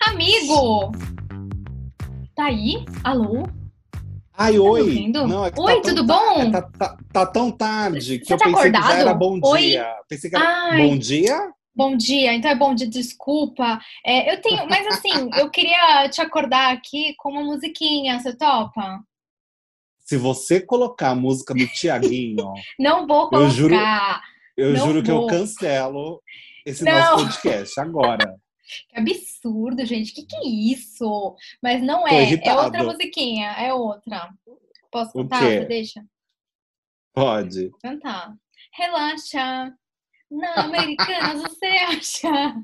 Amigo! 0.00 0.92
Tá 2.34 2.46
aí? 2.46 2.84
Alô? 3.04 3.42
Ai, 4.36 4.54
Tá 4.54 4.62
oi! 4.62 5.12
Não, 5.12 5.44
é 5.44 5.50
que 5.50 5.60
Oi, 5.60 5.74
tá 5.74 5.80
tudo 5.82 6.04
bom? 6.04 6.40
é, 6.40 6.50
Tá, 6.50 6.62
tá- 6.62 6.96
tá 7.12 7.26
tão 7.26 7.50
tarde 7.50 8.18
que 8.20 8.26
Você 8.26 8.34
eu 8.34 8.38
tá 8.38 8.44
pensei 8.44 8.70
que 8.70 8.76
já 8.76 8.82
acordado? 8.84 9.00
era 9.00 9.14
bom 9.14 9.40
Oi? 9.42 9.60
dia. 9.60 9.94
Pensei 10.08 10.30
que 10.30 10.36
era 10.36 10.44
Ai. 10.70 10.78
bom 10.78 10.96
dia? 10.96 11.52
Bom 11.74 11.96
dia, 11.96 12.32
então 12.34 12.50
é 12.50 12.56
bom 12.56 12.74
dia, 12.74 12.88
desculpa. 12.88 13.80
É, 14.04 14.32
eu 14.34 14.40
tenho, 14.40 14.66
mas 14.68 14.86
assim, 14.88 15.30
eu 15.36 15.48
queria 15.50 16.08
te 16.08 16.20
acordar 16.20 16.72
aqui 16.72 17.14
com 17.18 17.30
uma 17.30 17.42
musiquinha, 17.44 18.18
você 18.20 18.36
topa? 18.36 19.00
Se 20.00 20.16
você 20.16 20.60
colocar 20.60 21.10
a 21.10 21.14
música 21.14 21.54
do 21.54 21.66
Tiaguinho, 21.68 22.52
Não 22.78 23.06
vou 23.06 23.24
Eu 23.24 23.28
colocar. 23.28 23.50
juro- 23.50 23.74
eu 24.56 24.74
juro 24.76 25.02
que 25.04 25.10
eu 25.10 25.26
cancelo 25.26 26.20
esse 26.68 26.84
Não. 26.84 26.92
nosso 26.92 27.24
podcast 27.24 27.80
agora. 27.80 28.36
Que 28.90 28.98
absurdo, 29.00 29.82
gente. 29.86 30.12
Que 30.12 30.26
que 30.26 30.36
é 30.36 30.46
isso? 30.46 31.34
Mas 31.62 31.80
não 31.82 32.06
é. 32.06 32.34
É 32.34 32.54
outra 32.54 32.84
musiquinha, 32.84 33.52
é 33.52 33.72
outra. 33.72 34.28
Posso 34.92 35.10
cantar? 35.14 35.40
Você 35.42 35.64
deixa? 35.64 36.04
Pode. 37.14 37.70
Vou 37.70 37.78
cantar. 37.80 38.34
Relaxa. 38.74 39.72
Na 40.30 40.64
Americanas 40.64 41.40
você 41.48 41.64
acha? 41.66 42.54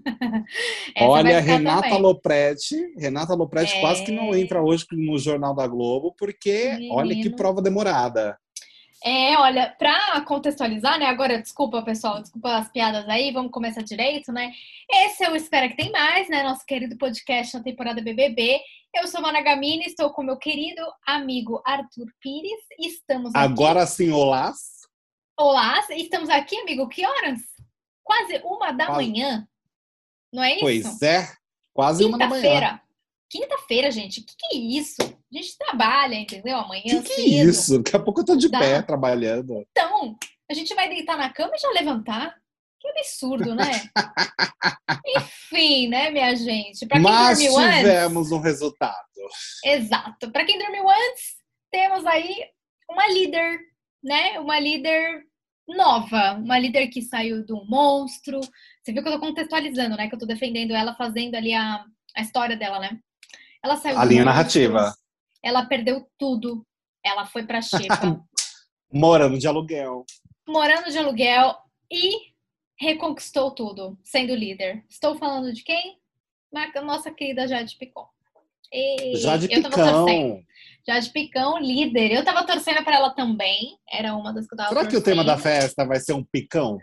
Olha, 1.01 1.41
Renata 1.41 1.85
também. 1.85 2.03
Lopretti, 2.03 2.77
Renata 2.99 3.35
Lopretti 3.35 3.75
É. 3.77 3.81
quase 3.81 4.05
que 4.05 4.13
não 4.13 4.35
entra 4.35 4.63
hoje 4.63 4.85
no 4.93 5.19
Jornal 5.19 5.55
da 5.55 5.67
Globo, 5.67 6.15
porque 6.19 6.77
olha 6.93 7.15
que 7.15 7.23
Menino. 7.23 7.37
prova 7.37 7.63
demorada. 7.63 8.39
É, 9.07 9.37
olha, 9.37 9.69
pra 9.79 10.23
contextualizar, 10.23 10.99
né? 10.99 11.05
Agora, 11.05 11.41
desculpa, 11.41 11.83
pessoal, 11.83 12.23
desculpa 12.23 12.57
as 12.57 12.71
piadas 12.71 13.07
aí, 13.07 13.31
vamos 13.33 13.53
começar 13.53 13.83
direito, 13.83 14.33
né? 14.33 14.51
Esse 14.91 15.23
é 15.23 15.31
o 15.31 15.37
Espera 15.37 15.69
Que 15.69 15.77
Tem 15.77 15.93
Mais, 15.93 16.27
né? 16.31 16.43
Nosso 16.43 16.65
querido 16.65 16.97
podcast 16.97 17.55
na 17.55 17.63
temporada 17.63 18.01
BBB. 18.01 18.59
Eu 18.95 19.07
sou 19.07 19.21
Mana 19.21 19.43
Gamini, 19.43 19.85
estou 19.85 20.09
com 20.11 20.23
meu 20.23 20.39
querido 20.39 20.81
amigo 21.07 21.61
Arthur 21.67 22.07
Pires. 22.19 22.63
Estamos 22.81 23.35
aqui. 23.35 23.45
Agora 23.45 23.85
sim, 23.85 24.11
olá. 24.11 24.55
Olá, 25.39 25.87
estamos 25.91 26.31
aqui, 26.31 26.57
amigo, 26.61 26.89
que 26.89 27.05
horas? 27.05 27.41
Quase 28.03 28.41
uma 28.43 28.73
da 28.73 28.87
Quase. 28.87 29.03
manhã. 29.03 29.47
Não 30.33 30.43
é 30.43 30.55
isso? 30.55 30.61
Pois 30.61 31.03
é, 31.03 31.31
quase 31.75 32.05
uma 32.07 32.17
da 32.17 32.27
manhã. 32.27 32.41
Quinta-feira. 32.41 32.83
Quinta-feira, 33.29 33.91
gente. 33.91 34.21
O 34.21 34.25
que, 34.25 34.35
que 34.35 34.57
é 34.57 34.59
isso? 34.59 34.97
A 35.35 35.37
gente 35.43 35.59
trabalha, 35.59 36.15
entendeu? 36.15 36.57
Amanhã 36.59 36.83
Que 36.85 37.01
que 37.03 37.13
é 37.13 37.17
cedo. 37.17 37.51
isso? 37.51 37.79
Daqui 37.83 37.97
a 37.97 37.99
pouco 37.99 38.21
eu 38.21 38.25
tô 38.25 38.37
de 38.37 38.49
Dá. 38.49 38.61
pé 38.61 38.83
trabalhando. 38.83 39.65
Então, 39.73 40.17
a 40.49 40.55
gente 40.55 40.73
vai 40.75 40.89
deitar 40.89 41.19
na 41.19 41.29
cama 41.33 41.53
e 41.57 41.59
já 41.59 41.69
levantar? 41.71 42.37
Que 42.81 42.89
absurdo, 42.89 43.55
né? 43.55 43.65
Enfim, 45.17 45.89
né, 45.89 46.11
minha 46.11 46.37
gente? 46.37 46.87
Pra 46.87 46.97
quem 46.99 47.03
Mas 47.03 47.39
dormiu 47.39 47.59
antes. 47.59 47.79
tivemos 47.79 48.31
um 48.33 48.39
resultado. 48.41 49.05
Exato. 49.65 50.31
Pra 50.31 50.45
quem 50.45 50.59
dormiu 50.59 50.89
antes, 50.89 51.35
temos 51.73 52.07
aí 52.07 52.45
uma 52.89 53.09
líder, 53.09 53.59
né? 54.03 54.39
Uma 54.39 54.61
líder 54.61 55.23
nova. 55.67 56.35
Uma 56.35 56.59
líder 56.59 56.89
que 56.89 57.03
saiu 57.03 57.45
do 57.45 57.65
monstro. 57.67 58.41
Você 58.41 58.93
viu 58.93 59.03
que 59.03 59.09
eu 59.09 59.15
tô 59.15 59.19
contextualizando, 59.21 59.97
né? 59.97 60.09
Que 60.09 60.15
eu 60.15 60.19
tô 60.19 60.27
defendendo 60.27 60.75
ela, 60.75 60.95
fazendo 60.95 61.35
ali 61.35 61.55
a, 61.55 61.85
a 62.17 62.21
história 62.21 62.57
dela, 62.57 62.79
né? 62.79 62.99
Ela 63.65 63.77
saiu 63.79 63.99
A 63.99 64.05
linha 64.05 64.25
monstro, 64.25 64.35
narrativa. 64.71 64.95
Ela 65.45 65.67
perdeu 65.67 66.09
tudo. 66.19 66.67
Ela 67.05 67.27
foi 67.27 67.45
pra 67.45 67.61
Xepa. 67.61 68.19
Morando 68.93 69.39
de 69.39 69.47
aluguel. 69.47 70.05
morando 70.49 70.91
de 70.91 70.97
aluguel 70.97 71.55
e 71.93 72.33
reconquistou 72.81 73.51
tudo, 73.51 73.99
sendo 74.05 74.35
líder. 74.35 74.85
Estou 74.89 75.17
falando 75.17 75.53
de 75.53 75.63
quem? 75.63 75.99
Nossa 76.85 77.11
querida 77.11 77.47
Jade 77.49 77.77
Picon. 77.77 78.07
E 78.73 79.17
Jade 79.17 79.49
eu 79.51 79.63
tava 79.63 79.75
torcendo. 79.75 80.05
Picão. 80.07 80.43
Jade 80.87 81.11
Picão, 81.11 81.59
líder. 81.59 82.13
Eu 82.13 82.25
tava 82.25 82.45
torcendo 82.47 82.85
para 82.85 82.97
ela 82.97 83.11
também. 83.11 83.77
Era 83.91 84.15
uma 84.15 84.33
das 84.33 84.47
que 84.47 84.55
eu 84.55 84.59
tava 84.59 84.69
Será 84.71 84.87
que 84.87 84.97
o 84.97 85.03
tema 85.03 85.25
da 85.25 85.35
torcendo. 85.35 85.53
festa 85.61 85.85
vai 85.85 85.99
ser 86.01 86.13
um 86.13 86.23
picão? 86.25 86.79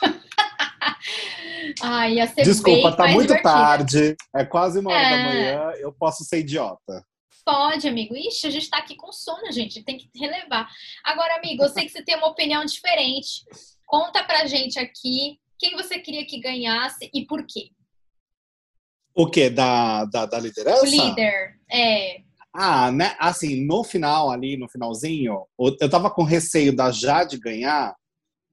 Ai, 1.82 2.14
ia 2.14 2.26
ser 2.26 2.42
Desculpa, 2.42 2.92
tá 2.96 3.06
muito 3.08 3.28
divertida. 3.28 3.42
tarde. 3.52 4.16
É 4.34 4.44
quase 4.44 4.78
uma 4.80 4.90
hora 4.92 5.02
da 5.02 5.16
É. 5.16 5.24
manhã. 5.24 5.72
Eu 5.78 5.92
posso 5.92 6.24
ser 6.24 6.40
idiota. 6.40 7.04
Pode, 7.50 7.88
amigo. 7.88 8.14
Ixi, 8.14 8.46
a 8.46 8.50
gente 8.50 8.70
tá 8.70 8.78
aqui 8.78 8.94
com 8.94 9.10
sono, 9.10 9.50
gente. 9.50 9.82
Tem 9.82 9.98
que 9.98 10.08
relevar. 10.14 10.68
Agora, 11.02 11.36
amigo, 11.36 11.64
eu 11.64 11.68
sei 11.68 11.84
que 11.84 11.90
você 11.90 12.00
tem 12.00 12.14
uma 12.16 12.28
opinião 12.28 12.64
diferente. 12.64 13.44
Conta 13.84 14.22
pra 14.22 14.46
gente 14.46 14.78
aqui 14.78 15.40
quem 15.58 15.76
você 15.76 15.98
queria 15.98 16.24
que 16.24 16.38
ganhasse 16.38 17.10
e 17.12 17.26
por 17.26 17.44
quê. 17.44 17.70
O 19.12 19.26
quê? 19.26 19.50
Da, 19.50 20.04
da, 20.04 20.26
da 20.26 20.38
liderança? 20.38 20.82
O 20.82 20.86
líder. 20.86 21.58
É. 21.68 22.22
Ah, 22.54 22.92
né? 22.92 23.16
Assim, 23.18 23.66
no 23.66 23.82
final 23.82 24.30
ali, 24.30 24.56
no 24.56 24.68
finalzinho, 24.68 25.44
eu 25.58 25.90
tava 25.90 26.08
com 26.08 26.22
receio 26.22 26.74
da 26.74 26.92
Jade 26.92 27.36
ganhar, 27.36 27.96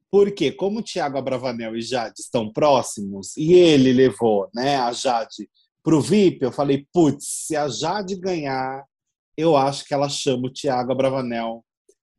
porque 0.09 0.51
como 0.51 0.79
o 0.79 0.83
Thiago 0.83 1.19
Abravanel 1.19 1.75
e 1.75 1.81
Jade 1.81 2.19
estão 2.19 2.51
próximos, 2.51 3.37
e 3.37 3.53
ele 3.53 3.93
levou, 3.93 4.49
né, 4.53 4.77
a 4.77 4.91
Jade 4.91 5.47
pro 5.87 6.01
VIP, 6.01 6.43
eu 6.43 6.51
falei, 6.51 6.85
putz, 6.91 7.45
se 7.47 7.55
a 7.55 7.69
Jade 7.69 8.17
ganhar, 8.17 8.83
eu 9.37 9.55
acho 9.55 9.85
que 9.85 9.93
ela 9.93 10.09
chama 10.09 10.47
o 10.47 10.51
Thiago 10.51 10.91
Abravanel 10.91 11.63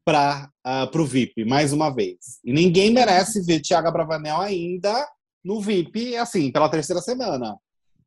para 0.06 0.50
pro 0.90 1.04
VIP, 1.04 1.44
mais 1.44 1.70
uma 1.70 1.94
vez. 1.94 2.40
E 2.42 2.50
ninguém 2.50 2.90
merece 2.90 3.44
ver 3.44 3.60
Thiago 3.60 3.88
Abravanel 3.88 4.40
ainda 4.40 5.06
no 5.44 5.60
VIP, 5.60 6.16
assim, 6.16 6.50
pela 6.50 6.70
terceira 6.70 7.02
semana. 7.02 7.58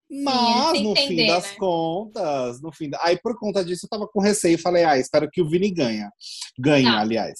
Mas, 0.09 0.71
sem 0.71 0.83
no 0.83 0.95
fim 0.95 1.03
entender, 1.03 1.27
das 1.27 1.51
né? 1.51 1.55
contas, 1.59 2.59
no 2.59 2.71
fim 2.73 2.89
da... 2.89 2.99
Aí, 3.03 3.19
por 3.21 3.37
conta 3.37 3.63
disso, 3.63 3.85
eu 3.85 3.89
tava 3.89 4.07
com 4.07 4.19
receio. 4.19 4.57
Falei, 4.57 4.83
ah, 4.83 4.97
espero 4.97 5.29
que 5.29 5.43
o 5.43 5.47
Vini 5.47 5.69
ganha. 5.69 6.11
Ganhe, 6.57 6.85
Tá. 6.85 7.01
aliás. 7.01 7.39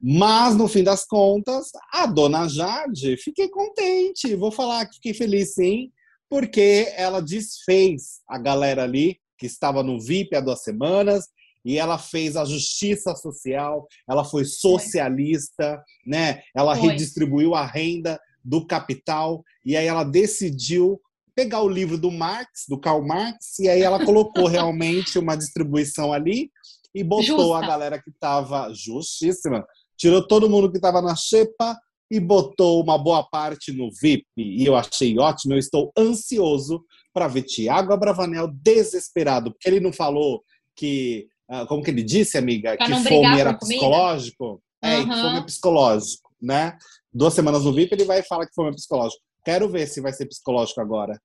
Mas, 0.00 0.54
no 0.54 0.68
fim 0.68 0.84
das 0.84 1.04
contas, 1.04 1.70
a 1.92 2.06
dona 2.06 2.46
Jade, 2.48 3.16
fiquei 3.16 3.48
contente. 3.48 4.36
Vou 4.36 4.52
falar 4.52 4.86
que 4.86 4.94
fiquei 4.94 5.14
feliz, 5.14 5.54
sim. 5.54 5.90
Porque 6.28 6.92
ela 6.96 7.20
desfez 7.20 8.20
a 8.28 8.38
galera 8.38 8.82
ali, 8.82 9.18
que 9.38 9.46
estava 9.46 9.82
no 9.82 10.00
VIP 10.00 10.34
há 10.34 10.40
duas 10.40 10.62
semanas. 10.62 11.26
E 11.64 11.78
ela 11.78 11.98
fez 11.98 12.36
a 12.36 12.44
justiça 12.44 13.14
social. 13.16 13.86
Ela 14.08 14.24
foi 14.24 14.44
socialista, 14.44 15.82
né? 16.06 16.40
Ela 16.54 16.76
Foi. 16.76 16.90
redistribuiu 16.90 17.54
a 17.54 17.66
renda 17.66 18.20
do 18.44 18.64
capital. 18.64 19.42
E 19.64 19.76
aí 19.76 19.86
ela 19.86 20.04
decidiu 20.04 21.00
pegar 21.34 21.60
o 21.60 21.68
livro 21.68 21.98
do 21.98 22.10
Marx, 22.10 22.64
do 22.66 22.80
Karl 22.80 23.04
Marx, 23.04 23.58
e 23.58 23.68
aí 23.68 23.82
ela 23.82 24.02
colocou 24.04 24.46
realmente 24.48 25.18
uma 25.18 25.36
distribuição 25.36 26.12
ali 26.12 26.50
e 26.94 27.04
botou 27.04 27.24
Justa. 27.24 27.58
a 27.58 27.66
galera 27.66 28.02
que 28.02 28.08
estava 28.08 28.72
justíssima, 28.72 29.66
tirou 29.98 30.26
todo 30.26 30.48
mundo 30.48 30.70
que 30.70 30.78
estava 30.78 31.02
na 31.02 31.14
xepa 31.14 31.78
e 32.10 32.20
botou 32.20 32.82
uma 32.82 32.96
boa 32.96 33.22
parte 33.24 33.72
no 33.72 33.90
VIP. 33.90 34.26
E 34.36 34.64
eu 34.64 34.76
achei 34.76 35.18
ótimo, 35.18 35.54
eu 35.54 35.58
estou 35.58 35.92
ansioso 35.98 36.84
para 37.12 37.28
ver 37.28 37.42
Tiago 37.42 37.92
Abravanel 37.92 38.48
desesperado, 38.48 39.50
porque 39.50 39.68
ele 39.68 39.80
não 39.80 39.92
falou 39.92 40.42
que, 40.74 41.28
ah, 41.48 41.66
como 41.66 41.82
que 41.82 41.90
ele 41.90 42.02
disse, 42.02 42.36
amiga, 42.38 42.76
Pra 42.76 42.86
que 42.86 42.94
fome 42.94 43.40
era 43.40 43.54
comida? 43.54 43.58
psicológico. 43.58 44.62
É, 44.82 45.00
e 45.00 45.04
que 45.08 45.14
fome 45.14 45.38
é 45.38 45.42
psicológico, 45.42 46.30
né? 46.40 46.76
Duas 47.12 47.34
semanas 47.34 47.64
no 47.64 47.72
VIP 47.72 47.94
ele 47.94 48.04
vai 48.04 48.22
falar 48.22 48.46
que 48.46 48.54
fome 48.54 48.70
é 48.70 48.74
psicológico. 48.74 49.22
Quero 49.44 49.68
ver 49.68 49.86
se 49.86 50.00
vai 50.00 50.12
ser 50.12 50.26
psicológico 50.26 50.80
agora. 50.80 51.20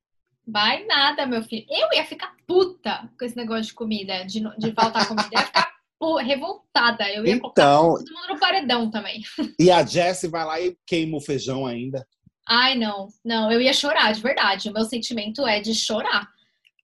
Vai 0.46 0.84
nada, 0.86 1.26
meu 1.26 1.42
filho. 1.42 1.66
Eu 1.68 1.88
ia 1.96 2.04
ficar 2.04 2.34
puta 2.46 3.08
com 3.18 3.24
esse 3.24 3.36
negócio 3.36 3.66
de 3.66 3.74
comida, 3.74 4.24
de, 4.24 4.40
de 4.58 4.72
faltar 4.72 5.06
comida. 5.06 5.28
Eu 5.30 5.38
ia 5.38 5.46
ficar 5.46 5.70
revoltada. 6.16 7.08
Eu 7.10 7.24
ia 7.24 7.38
colocar 7.38 7.62
Então, 7.62 7.94
todo 7.94 8.14
mundo 8.14 8.28
no 8.28 8.38
paredão 8.38 8.90
também. 8.90 9.22
e 9.58 9.70
a 9.70 9.84
Jessie 9.84 10.28
vai 10.28 10.44
lá 10.44 10.60
e 10.60 10.76
queima 10.86 11.16
o 11.16 11.20
feijão 11.20 11.66
ainda. 11.66 12.06
Ai, 12.48 12.74
não. 12.76 13.08
Não, 13.24 13.50
eu 13.50 13.60
ia 13.60 13.72
chorar, 13.72 14.12
de 14.12 14.20
verdade. 14.20 14.68
O 14.68 14.72
meu 14.72 14.84
sentimento 14.84 15.46
é 15.46 15.60
de 15.60 15.74
chorar. 15.74 16.28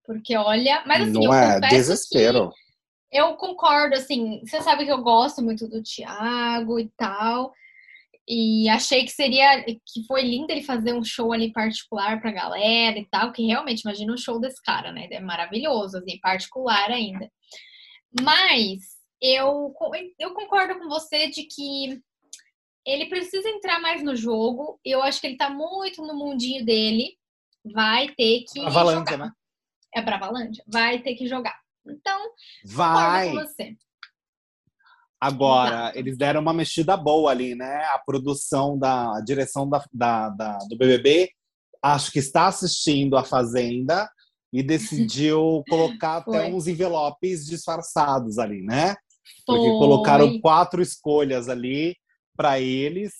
Porque, 0.04 0.36
olha... 0.36 0.82
Mas, 0.86 1.02
assim, 1.02 1.24
eu 1.24 1.30
não 1.30 1.34
é 1.34 1.54
confesso 1.54 1.74
desespero. 1.74 2.50
eu 3.12 3.34
concordo, 3.34 3.96
assim... 3.96 4.40
Você 4.44 4.62
sabe 4.62 4.84
que 4.84 4.92
eu 4.92 5.02
gosto 5.02 5.42
muito 5.42 5.68
do 5.68 5.82
Thiago 5.82 6.78
e 6.78 6.88
tal. 6.96 7.52
E 8.26 8.68
achei 8.68 9.04
que 9.04 9.10
seria... 9.10 9.64
Que 9.64 10.06
foi 10.06 10.22
lindo 10.22 10.50
ele 10.50 10.62
fazer 10.62 10.94
um 10.94 11.04
show 11.04 11.32
ali 11.32 11.52
particular 11.52 12.20
pra 12.20 12.30
galera 12.30 12.98
e 12.98 13.06
tal. 13.10 13.32
Que 13.32 13.44
realmente, 13.46 13.80
imagina 13.80 14.12
um 14.12 14.16
show 14.16 14.40
desse 14.40 14.62
cara, 14.62 14.92
né? 14.92 15.08
É 15.10 15.20
maravilhoso, 15.20 15.98
assim, 15.98 16.18
particular 16.20 16.90
ainda. 16.90 17.28
Mas 18.22 18.97
eu, 19.20 19.74
eu 20.18 20.34
concordo 20.34 20.78
com 20.78 20.88
você 20.88 21.28
de 21.28 21.44
que 21.44 22.00
ele 22.86 23.06
precisa 23.08 23.48
entrar 23.48 23.80
mais 23.80 24.02
no 24.02 24.14
jogo. 24.16 24.80
Eu 24.84 25.02
acho 25.02 25.20
que 25.20 25.26
ele 25.26 25.36
tá 25.36 25.50
muito 25.50 26.02
no 26.06 26.14
mundinho 26.14 26.64
dele. 26.64 27.16
Vai 27.74 28.08
ter 28.14 28.44
que 28.50 28.60
Avalândia, 28.64 29.12
jogar. 29.12 29.26
né? 29.26 29.32
É 29.94 30.00
pra 30.02 30.18
Valândia? 30.18 30.64
Vai 30.66 31.00
ter 31.02 31.14
que 31.14 31.26
jogar. 31.26 31.58
Então, 31.86 32.20
Vai. 32.64 33.28
concordo 33.28 33.48
com 33.48 33.54
você. 33.54 33.76
Agora, 35.20 35.74
Exato. 35.86 35.98
eles 35.98 36.16
deram 36.16 36.40
uma 36.40 36.52
mexida 36.52 36.96
boa 36.96 37.30
ali, 37.32 37.54
né? 37.54 37.84
A 37.86 37.98
produção 37.98 38.78
da 38.78 39.16
a 39.16 39.20
direção 39.20 39.68
da, 39.68 39.84
da- 39.92 40.28
da- 40.30 40.58
do 40.68 40.78
BBB 40.78 41.30
acho 41.82 42.12
que 42.12 42.20
está 42.20 42.46
assistindo 42.46 43.16
a 43.16 43.24
Fazenda 43.24 44.08
e 44.52 44.62
decidiu 44.62 45.62
colocar 45.68 46.18
até 46.18 46.46
uns 46.46 46.68
envelopes 46.68 47.44
disfarçados 47.46 48.38
ali, 48.38 48.62
né? 48.62 48.94
Porque 49.46 49.68
Foi. 49.68 49.78
colocaram 49.78 50.40
quatro 50.40 50.82
escolhas 50.82 51.48
ali 51.48 51.96
para 52.36 52.60
eles. 52.60 53.12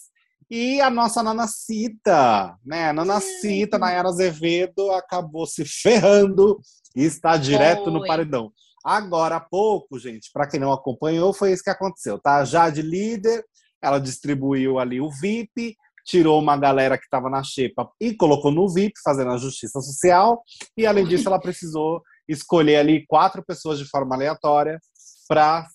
E 0.50 0.80
a 0.80 0.88
nossa 0.88 1.22
Nanacita, 1.22 2.56
né? 2.64 2.92
Nanacita, 2.92 3.76
Hum. 3.76 3.80
Nayara 3.80 4.08
Azevedo, 4.08 4.90
acabou 4.92 5.46
se 5.46 5.64
ferrando 5.64 6.58
e 6.96 7.02
está 7.04 7.36
direto 7.36 7.90
no 7.90 7.98
Foi. 8.00 8.08
paredão. 8.08 8.50
Agora 8.84 9.36
há 9.36 9.40
pouco, 9.40 9.98
gente, 9.98 10.30
para 10.32 10.46
quem 10.48 10.58
não 10.58 10.72
acompanhou, 10.72 11.32
foi 11.34 11.52
isso 11.52 11.62
que 11.62 11.68
aconteceu, 11.70 12.18
tá? 12.18 12.44
Já 12.44 12.70
de 12.70 12.80
líder, 12.80 13.44
ela 13.82 13.98
distribuiu 13.98 14.78
ali 14.78 15.00
o 15.00 15.10
VIP, 15.10 15.76
tirou 16.06 16.40
uma 16.40 16.56
galera 16.56 16.96
que 16.96 17.04
estava 17.04 17.28
na 17.28 17.42
xepa 17.42 17.90
e 18.00 18.14
colocou 18.14 18.50
no 18.50 18.66
VIP, 18.72 18.94
fazendo 19.04 19.30
a 19.30 19.36
justiça 19.36 19.80
social. 19.82 20.42
E 20.74 20.86
além 20.86 21.04
disso, 21.06 21.28
ela 21.28 21.38
precisou 21.38 22.02
escolher 22.26 22.76
ali 22.76 23.04
quatro 23.06 23.44
pessoas 23.44 23.78
de 23.78 23.84
forma 23.84 24.14
aleatória 24.14 24.80
para 25.28 25.68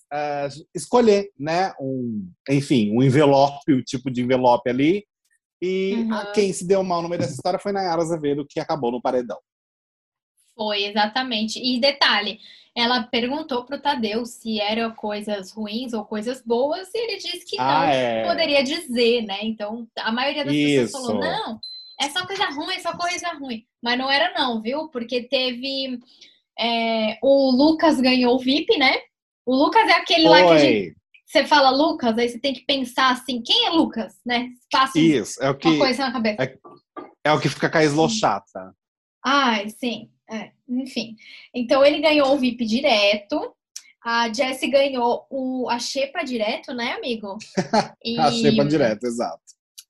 escolher, 0.74 1.30
né? 1.38 1.72
Um, 1.80 2.28
enfim, 2.50 2.90
um 2.94 3.02
envelope, 3.02 3.72
o 3.72 3.82
tipo 3.84 4.10
de 4.10 4.20
envelope 4.22 4.68
ali. 4.68 5.06
E 5.62 5.94
Uhum. 5.94 6.14
a- 6.14 6.26
quem 6.32 6.52
se 6.52 6.66
deu 6.66 6.82
mal 6.82 7.00
no 7.00 7.08
meio 7.08 7.20
dessa 7.20 7.34
história 7.34 7.58
foi 7.58 7.72
Nayara 7.72 8.02
Azevedo, 8.02 8.44
que 8.48 8.58
acabou 8.60 8.90
no 8.90 9.00
paredão. 9.00 9.38
Foi, 10.54 10.84
exatamente. 10.84 11.58
E 11.58 11.80
detalhe, 11.80 12.38
ela 12.76 13.02
perguntou 13.04 13.64
pro 13.64 13.80
Tadeu 13.80 14.26
se 14.26 14.60
eram 14.60 14.90
coisas 14.94 15.52
ruins 15.52 15.92
ou 15.92 16.04
coisas 16.04 16.42
boas, 16.44 16.88
e 16.94 16.98
ele 16.98 17.18
disse 17.18 17.44
que 17.46 17.56
não 17.56 17.64
Ah, 17.64 17.86
é. 17.86 18.26
poderia 18.26 18.62
dizer, 18.62 19.22
né? 19.22 19.38
Então, 19.42 19.88
a 19.98 20.12
maioria 20.12 20.44
das 20.44 20.54
pessoas 20.54 20.90
Isso. 20.90 20.92
falou, 20.92 21.20
não, 21.20 21.58
é 22.00 22.08
só 22.10 22.26
coisa 22.26 22.44
ruim, 22.50 22.74
é 22.74 22.80
só 22.80 22.96
coisa 22.96 23.28
ruim. 23.34 23.64
Mas 23.82 23.96
não 23.98 24.10
era 24.10 24.32
não, 24.38 24.60
viu? 24.60 24.88
Porque 24.88 25.22
teve... 25.22 25.98
é, 26.58 27.18
o 27.22 27.50
Lucas 27.50 28.00
ganhou 28.00 28.36
o 28.36 28.38
VIP, 28.38 28.76
né? 28.78 28.94
O 29.46 29.54
Lucas 29.54 29.88
é 29.88 29.92
aquele 29.92 30.28
lá 30.28 30.42
que 30.42 30.50
a 30.50 30.58
gente, 30.58 30.96
você 31.26 31.46
fala 31.46 31.70
Lucas, 31.70 32.16
aí 32.16 32.28
você 32.28 32.38
tem 32.38 32.54
que 32.54 32.64
pensar 32.64 33.10
assim, 33.10 33.42
quem 33.42 33.66
é 33.66 33.70
Lucas, 33.70 34.14
né? 34.24 34.48
Passa 34.70 34.98
Isso, 34.98 35.42
é 35.42 35.50
o 35.50 35.54
que, 35.54 35.68
uma 35.68 35.78
coisa 35.78 36.06
na 36.06 36.12
cabeça. 36.12 36.58
é 37.24 37.32
o 37.32 37.40
que 37.40 37.48
fica 37.48 37.68
com 37.68 37.78
a 37.78 37.84
eslochata. 37.84 38.74
Ai, 39.24 39.68
sim. 39.70 40.10
é, 40.30 40.52
enfim. 40.68 41.16
Então 41.54 41.84
ele 41.84 42.00
ganhou 42.00 42.32
o 42.32 42.38
VIP 42.38 42.64
direto. 42.64 43.54
A 44.04 44.30
Jessie 44.30 44.70
ganhou 44.70 45.26
o, 45.30 45.66
a 45.70 45.78
Xepa 45.78 46.22
direto, 46.22 46.74
né, 46.74 46.92
amigo? 46.92 47.38
E 48.04 48.18
A 48.18 48.30
xepa 48.30 48.64
direto, 48.64 49.04
exato. 49.04 49.42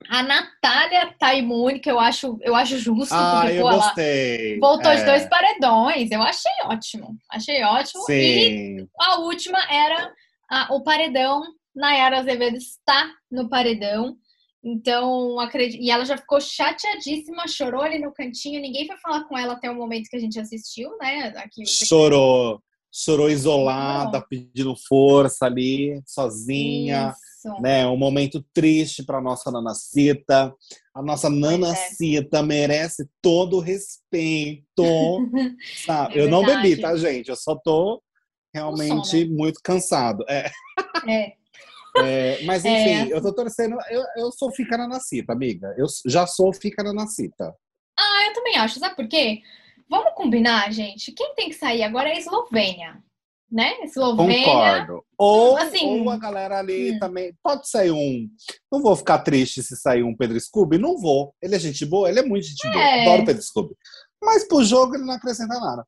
A 0.09 0.21
Natália 0.23 1.13
tá 1.17 1.33
imune, 1.33 1.79
que 1.79 1.89
eu 1.89 1.99
acho, 1.99 2.37
eu 2.41 2.55
acho 2.55 2.77
justo, 2.77 3.13
Ah, 3.13 3.41
porque 3.41 3.57
eu 3.57 3.63
pô, 3.63 3.71
gostei. 3.71 4.59
voltou 4.59 4.91
é, 4.91 4.95
de 4.97 5.05
dois 5.05 5.25
paredões. 5.27 6.11
Eu 6.11 6.21
achei 6.21 6.51
ótimo. 6.65 7.17
Achei 7.31 7.63
ótimo. 7.63 8.03
E 8.09 8.77
Sim. 8.79 8.87
a 8.99 9.19
última 9.19 9.57
era 9.71 10.13
a- 10.51 10.73
o 10.73 10.83
paredão. 10.83 11.41
Nayara 11.75 12.19
Azevedo 12.19 12.55
está 12.57 13.09
no 13.31 13.49
paredão. 13.49 14.15
Então, 14.63 15.39
acredito. 15.39 15.81
E 15.81 15.91
ela 15.91 16.05
já 16.05 16.17
ficou 16.17 16.39
chateadíssima, 16.41 17.47
chorou 17.47 17.81
ali 17.81 17.99
no 17.99 18.11
cantinho. 18.13 18.61
Ninguém 18.61 18.87
foi 18.87 18.97
falar 18.97 19.23
com 19.25 19.37
ela 19.37 19.53
até 19.53 19.69
o 19.69 19.75
momento 19.75 20.09
que 20.09 20.15
a 20.15 20.19
gente 20.19 20.39
assistiu, 20.39 20.97
né? 20.97 21.33
Aqui, 21.37 21.65
Chorou. 21.67 22.61
Chorou 22.91 23.29
isolada, 23.29 24.21
pedindo 24.27 24.73
força 24.87 25.45
ali, 25.47 26.01
sozinha. 26.07 27.09
Isso. 27.09 27.24
Né, 27.59 27.85
um 27.87 27.97
momento 27.97 28.43
triste 28.53 29.03
para 29.03 29.21
nossa 29.21 29.51
Nanacita. 29.51 30.53
A 30.93 31.01
nossa 31.01 31.27
é. 31.27 31.29
Nanacita 31.29 32.41
merece 32.41 33.07
todo 33.21 33.57
o 33.57 33.59
respeito. 33.59 34.65
sabe? 35.85 36.19
É 36.19 36.21
eu 36.21 36.29
não 36.29 36.45
bebi, 36.45 36.79
tá, 36.79 36.95
gente? 36.95 37.29
Eu 37.29 37.35
só 37.35 37.55
tô 37.55 38.01
realmente 38.53 39.25
muito 39.25 39.59
cansado. 39.63 40.23
É, 40.29 40.49
É. 41.07 41.33
é, 41.97 42.43
mas 42.45 42.63
É. 42.65 42.69
enfim, 42.69 43.11
eu 43.11 43.21
tô 43.21 43.33
torcendo. 43.33 43.77
Eu, 43.89 44.03
eu 44.17 44.31
sou 44.31 44.51
fica 44.51 44.77
Nanacita, 44.77 45.33
amiga. 45.33 45.73
Eu 45.77 45.85
já 46.05 46.25
sou 46.25 46.53
fica 46.53 46.83
Nanacita. 46.83 47.53
Ah, 47.99 48.27
eu 48.27 48.33
também 48.33 48.57
acho. 48.57 48.79
Sabe 48.79 48.95
por 48.95 49.07
quê? 49.07 49.41
Vamos 49.89 50.13
combinar, 50.15 50.71
gente. 50.71 51.11
Quem 51.11 51.35
tem 51.35 51.49
que 51.49 51.55
sair 51.55 51.83
agora 51.83 52.09
é 52.09 52.13
a 52.13 52.19
Eslovênia. 52.19 53.03
Né? 53.51 53.73
Eslovênia. 53.83 54.45
Concordo. 54.45 55.05
Ou, 55.17 55.55
assim, 55.57 56.01
ou 56.01 56.09
a 56.09 56.17
galera 56.17 56.59
ali 56.59 56.93
hum. 56.93 56.99
também. 56.99 57.33
Pode 57.43 57.69
sair 57.69 57.91
um. 57.91 58.27
Não 58.71 58.81
vou 58.81 58.95
ficar 58.95 59.19
triste 59.19 59.61
se 59.63 59.75
sair 59.77 60.03
um 60.03 60.15
Pedro 60.15 60.39
Scooby. 60.39 60.77
Não 60.77 60.97
vou. 60.97 61.33
Ele 61.41 61.55
é 61.55 61.59
gente 61.59 61.85
boa, 61.85 62.09
ele 62.09 62.19
é 62.19 62.25
muito 62.25 62.47
gente 62.47 62.67
boa. 62.69 62.83
É. 62.83 63.01
Adoro 63.03 63.21
o 63.21 63.25
Pedro 63.25 63.41
Scooby. 63.41 63.75
Mas 64.21 64.47
pro 64.47 64.63
jogo 64.63 64.95
ele 64.95 65.05
não 65.05 65.13
acrescenta 65.13 65.59
nada. 65.59 65.85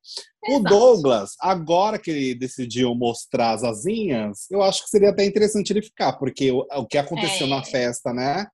O 0.48 0.52
Exato. 0.52 0.68
Douglas, 0.68 1.30
agora 1.40 1.98
que 1.98 2.10
ele 2.10 2.34
decidiu 2.36 2.94
mostrar 2.94 3.50
as 3.50 3.64
asinhas, 3.64 4.46
eu 4.50 4.62
acho 4.62 4.84
que 4.84 4.90
seria 4.90 5.10
até 5.10 5.24
interessante 5.24 5.70
ele 5.72 5.82
ficar, 5.82 6.12
porque 6.12 6.52
o, 6.52 6.64
o 6.70 6.86
que 6.86 6.96
aconteceu 6.96 7.48
É. 7.48 7.50
na 7.50 7.64
festa, 7.64 8.12
né? 8.12 8.46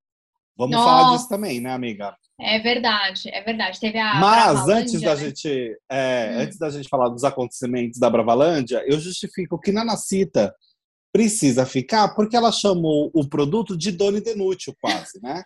Vamos 0.56 0.76
Nossa. 0.76 0.88
falar 0.88 1.16
disso 1.16 1.28
também, 1.28 1.60
né, 1.60 1.72
amiga? 1.72 2.16
É 2.40 2.58
verdade, 2.58 3.28
é 3.28 3.42
verdade. 3.42 3.78
Teve 3.78 3.98
a. 3.98 4.14
Mas 4.16 4.68
antes 4.68 5.00
da 5.00 5.14
né? 5.14 5.20
gente, 5.20 5.76
é, 5.90 6.30
Hum. 6.32 6.40
antes 6.40 6.58
da 6.58 6.68
gente 6.68 6.88
falar 6.88 7.08
dos 7.08 7.22
acontecimentos 7.22 7.98
da 7.98 8.10
Bravalândia, 8.10 8.82
eu 8.86 8.98
justifico 8.98 9.58
que 9.58 9.70
Nanacita 9.70 10.54
precisa 11.12 11.64
ficar 11.64 12.08
porque 12.14 12.36
ela 12.36 12.50
chamou 12.50 13.08
o 13.14 13.28
produto 13.28 13.76
de 13.76 13.92
Doni 13.92 14.20
Denútil, 14.20 14.74
quase, 14.80 15.20
né? 15.22 15.44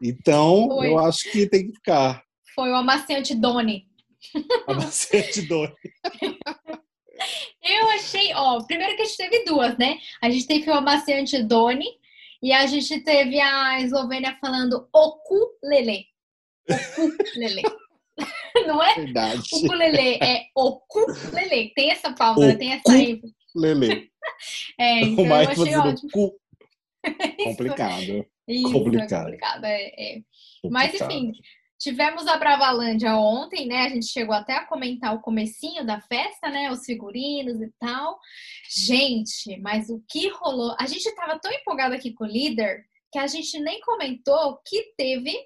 Então, 0.00 0.68
Foi. 0.68 0.88
eu 0.88 0.98
acho 1.00 1.30
que 1.30 1.48
tem 1.48 1.66
que 1.66 1.74
ficar. 1.74 2.22
Foi 2.54 2.70
o 2.70 2.76
amaciante 2.76 3.34
Doni. 3.34 3.88
A 4.68 4.74
bastante 4.74 5.42
Doni. 5.42 5.74
Eu 7.62 7.88
achei, 7.90 8.32
ó, 8.34 8.62
primeiro 8.64 8.96
que 8.96 9.02
a 9.02 9.04
gente 9.04 9.16
teve 9.16 9.44
duas, 9.44 9.76
né? 9.78 9.98
A 10.20 10.30
gente 10.30 10.46
teve 10.46 10.70
o 10.70 10.74
amaciante 10.74 11.42
Doni 11.42 11.86
e 12.42 12.52
a 12.52 12.66
gente 12.66 13.00
teve 13.00 13.40
a 13.40 13.80
Eslovênia 13.80 14.36
falando 14.40 14.88
okulele. 16.68 17.62
Okulele. 17.62 17.62
Não 18.66 18.82
é 18.82 18.94
Verdade. 18.94 19.42
ukulele, 19.52 20.18
é 20.22 20.46
okulele. 20.54 21.72
Tem 21.74 21.90
essa 21.90 22.10
né? 22.10 22.54
tem 22.56 22.72
essa 22.72 22.96
ênfase. 22.96 23.34
Lele. 23.54 24.10
É, 24.78 25.00
então 25.00 25.24
o 25.24 25.26
eu 25.26 25.30
mais 25.30 25.48
achei 25.48 25.76
ótimo. 25.76 26.10
cu. 26.10 26.40
Complicado. 27.44 28.26
Isso, 28.48 28.72
complicado. 28.72 29.12
é 29.12 29.30
complicado. 29.30 29.64
É, 29.64 30.14
é. 30.14 30.22
Mas 30.70 30.92
complicado. 30.92 31.10
enfim, 31.10 31.32
tivemos 31.78 32.26
a 32.28 32.36
Bravalândia 32.38 33.16
ontem, 33.16 33.66
né? 33.66 33.82
A 33.82 33.88
gente 33.88 34.06
chegou 34.06 34.34
até 34.34 34.54
a 34.54 34.64
comentar 34.64 35.14
o 35.14 35.20
comecinho 35.20 35.84
da 35.84 36.00
festa, 36.00 36.50
né? 36.50 36.70
Os 36.70 36.84
figurinos 36.84 37.60
e 37.60 37.70
tal. 37.78 38.18
Gente, 38.70 39.60
mas 39.60 39.90
o 39.90 40.02
que 40.08 40.28
rolou? 40.28 40.74
A 40.78 40.86
gente 40.86 41.14
tava 41.14 41.38
tão 41.38 41.52
empolgado 41.52 41.94
aqui 41.94 42.12
com 42.12 42.24
o 42.24 42.28
líder 42.28 42.84
que 43.12 43.18
a 43.18 43.26
gente 43.26 43.58
nem 43.60 43.80
comentou 43.80 44.58
que 44.64 44.94
teve 44.96 45.36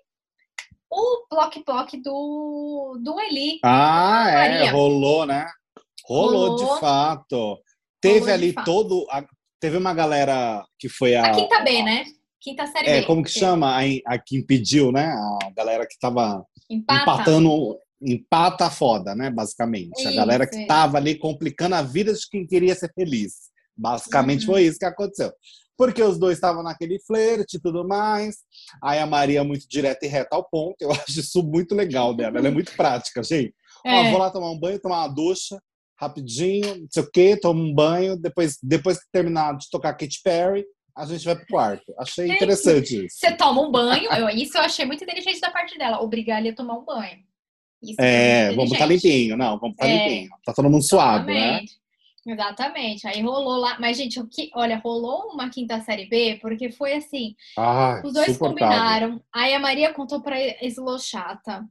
o 0.90 1.26
bloque-bloque 1.30 2.00
do, 2.02 2.98
do 3.02 3.20
Eli. 3.20 3.58
Ah, 3.64 4.26
é, 4.30 4.68
rolou, 4.70 5.26
né? 5.26 5.46
Rolou, 6.04 6.50
Rolou. 6.56 6.74
de 6.74 6.80
fato. 6.80 7.58
Teve 8.00 8.20
Rolou 8.20 8.34
ali 8.34 8.52
fato. 8.52 8.64
todo. 8.64 9.06
a- 9.10 9.24
teve 9.60 9.76
uma 9.76 9.92
galera 9.94 10.64
que 10.78 10.88
foi 10.88 11.14
a. 11.16 11.26
A 11.26 11.34
quinta 11.34 11.60
B, 11.60 11.82
né? 11.82 12.04
Quinta 12.40 12.66
série 12.66 12.88
É, 12.88 13.00
B. 13.00 13.06
como 13.06 13.24
que 13.24 13.30
chama? 13.30 13.76
A, 13.76 13.80
a 14.06 14.18
que 14.18 14.36
impediu, 14.36 14.92
né? 14.92 15.06
A 15.42 15.50
galera 15.56 15.86
que 15.86 15.98
tava 15.98 16.44
Empata. 16.70 17.02
empatando. 17.02 17.78
Empata 18.00 18.70
foda, 18.70 19.14
né? 19.14 19.30
Basicamente. 19.30 20.06
a 20.06 20.12
galera 20.12 20.46
que 20.46 20.56
Isso, 20.56 20.66
tava 20.66 20.98
ali 20.98 21.18
complicando 21.18 21.74
a 21.74 21.82
vida 21.82 22.12
de 22.12 22.28
quem 22.30 22.46
queria 22.46 22.74
ser 22.74 22.92
feliz. 22.94 23.50
Basicamente 23.76 24.40
Uhum. 24.46 24.52
foi 24.52 24.62
isso 24.64 24.78
que 24.78 24.84
aconteceu. 24.84 25.32
Porque 25.76 26.02
os 26.02 26.18
dois 26.18 26.36
estavam 26.38 26.62
naquele 26.62 26.98
flerte 27.00 27.56
e 27.56 27.60
tudo 27.60 27.86
mais. 27.86 28.36
Aí 28.82 28.98
a 28.98 29.06
Maria 29.06 29.44
muito 29.44 29.68
direta 29.68 30.04
e 30.06 30.08
reta 30.08 30.34
ao 30.36 30.44
ponto. 30.48 30.76
Eu 30.80 30.90
acho 31.08 31.20
isso 31.20 31.42
muito 31.42 31.74
legal 31.74 32.14
dela. 32.14 32.38
Ela 32.38 32.48
é 32.48 32.50
muito 32.50 32.72
prática, 32.76 33.22
gente. 33.22 33.54
Ó, 33.84 33.88
É. 33.90 34.10
vou 34.10 34.18
lá 34.18 34.30
tomar 34.30 34.50
um 34.50 34.58
banho, 34.58 34.80
tomar 34.80 35.00
uma 35.04 35.08
ducha, 35.14 35.60
rapidinho, 36.00 36.76
não 36.76 36.86
sei 36.90 37.02
o 37.02 37.10
quê, 37.10 37.36
tomo 37.36 37.62
um 37.62 37.74
banho. 37.74 38.16
Depois, 38.16 38.56
depois 38.62 38.98
que 38.98 39.06
terminar 39.12 39.56
de 39.56 39.68
tocar 39.70 39.92
Katy 39.94 40.20
Perry, 40.22 40.64
a 40.96 41.04
gente 41.04 41.24
vai 41.24 41.36
pro 41.36 41.46
quarto. 41.46 41.94
Achei 41.98 42.26
Gente, 42.26 42.36
interessante 42.36 43.04
isso. 43.06 43.16
Você 43.18 43.32
toma 43.36 43.60
um 43.60 43.70
banho, 43.70 44.10
eu- 44.12 44.28
isso 44.30 44.56
eu 44.56 44.62
achei 44.62 44.84
muito 44.86 45.04
inteligente 45.04 45.40
da 45.40 45.50
parte 45.50 45.76
dela, 45.76 46.00
obrigar 46.00 46.40
ele 46.40 46.50
a 46.50 46.54
tomar 46.54 46.74
um 46.78 46.84
banho. 46.84 47.18
Isso 47.82 47.96
É, 48.00 48.46
foi 48.46 48.56
vamos 48.56 48.72
estar 48.72 48.86
limpinho. 48.86 49.36
Não, 49.36 49.58
vamos 49.58 49.74
estar 49.74 49.86
É. 49.86 50.08
limpinho. 50.08 50.30
Tá 50.44 50.52
todo 50.54 50.70
mundo 50.70 50.82
suado, 50.82 51.26
né? 51.26 51.60
Exatamente. 52.26 53.06
Aí 53.06 53.22
rolou 53.22 53.56
lá. 53.58 53.78
Mas, 53.78 53.96
gente, 53.96 54.18
o 54.18 54.26
que, 54.26 54.50
olha, 54.54 54.78
rolou 54.78 55.32
uma 55.32 55.48
quinta 55.50 55.80
série 55.82 56.06
B, 56.06 56.38
porque 56.42 56.70
foi 56.72 56.94
assim: 56.94 57.34
Ah, 57.56 58.02
os 58.04 58.12
dois 58.12 58.26
combinaram. 58.38 59.22
Aí 59.32 59.54
a 59.54 59.58
Maria 59.60 59.94
contou 59.94 60.20
pra 60.20 60.36
Eslochata. 60.64 61.64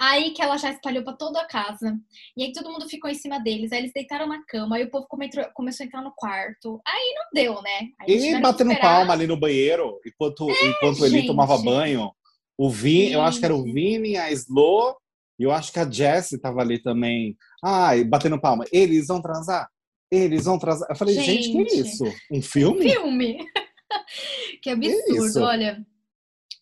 Aí 0.00 0.30
que 0.32 0.42
ela 0.42 0.56
já 0.56 0.70
espalhou 0.70 1.04
pra 1.04 1.12
toda 1.12 1.40
a 1.40 1.46
casa. 1.46 1.96
E 2.36 2.42
aí 2.42 2.52
todo 2.52 2.70
mundo 2.70 2.88
ficou 2.88 3.08
em 3.08 3.14
cima 3.14 3.38
deles. 3.38 3.70
Aí 3.72 3.78
eles 3.80 3.92
deitaram 3.92 4.26
na 4.26 4.42
cama. 4.46 4.76
Aí 4.76 4.84
o 4.84 4.90
povo 4.90 5.06
come- 5.06 5.30
começou 5.54 5.84
a 5.84 5.86
entrar 5.86 6.02
no 6.02 6.12
quarto. 6.16 6.80
Aí 6.86 7.14
não 7.14 7.24
deu, 7.32 7.62
né? 7.62 7.88
Aí 8.00 8.16
E 8.16 8.40
batendo 8.40 8.70
palma 8.80 9.12
ali 9.12 9.26
no 9.28 9.36
banheiro, 9.38 10.00
enquanto, 10.04 10.48
enquanto 10.50 11.04
ele 11.06 11.26
tomava 11.26 11.56
banho. 11.58 12.10
O 12.58 12.68
Vini, 12.68 13.12
eu 13.12 13.22
acho 13.22 13.38
que 13.38 13.44
era 13.44 13.54
o 13.54 13.62
Vini, 13.62 14.16
a 14.16 14.30
Slo, 14.32 14.96
e 15.38 15.44
eu 15.44 15.52
acho 15.52 15.72
que 15.72 15.78
a 15.78 15.88
Jessie 15.88 16.40
tava 16.40 16.60
ali 16.62 16.82
também. 16.82 17.36
Ai, 17.64 18.02
batendo 18.02 18.40
palma. 18.40 18.64
Eles 18.72 19.06
vão 19.06 19.22
transar? 19.22 19.68
Eles 20.12 20.44
vão 20.44 20.58
transar? 20.58 20.86
Eu 20.90 20.94
falei, 20.94 21.14
gente, 21.14 21.44
gente 21.44 21.64
que 21.64 21.74
isso? 21.76 22.04
Um 22.30 22.42
filme? 22.42 22.86
Um 22.86 22.90
filme. 22.90 23.46
que 24.62 24.68
absurdo, 24.68 25.32
que 25.32 25.38
olha. 25.38 25.86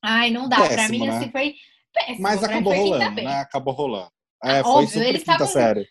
Ai, 0.00 0.30
não 0.30 0.48
dá. 0.48 0.58
Péssimo, 0.58 0.76
pra 0.76 0.88
mim, 0.88 1.06
né? 1.06 1.16
assim, 1.16 1.30
foi 1.32 1.54
péssimo. 1.92 2.22
Mas 2.22 2.44
acabou 2.44 2.72
rolando, 2.72 3.22
né? 3.22 3.40
Acabou 3.40 3.74
rolando. 3.74 4.12
É, 4.44 4.60
ah, 4.60 4.62
foi 4.62 4.72
óbvio, 4.84 5.02
eles 5.02 5.20
estavam 5.22 5.46
série. 5.48 5.88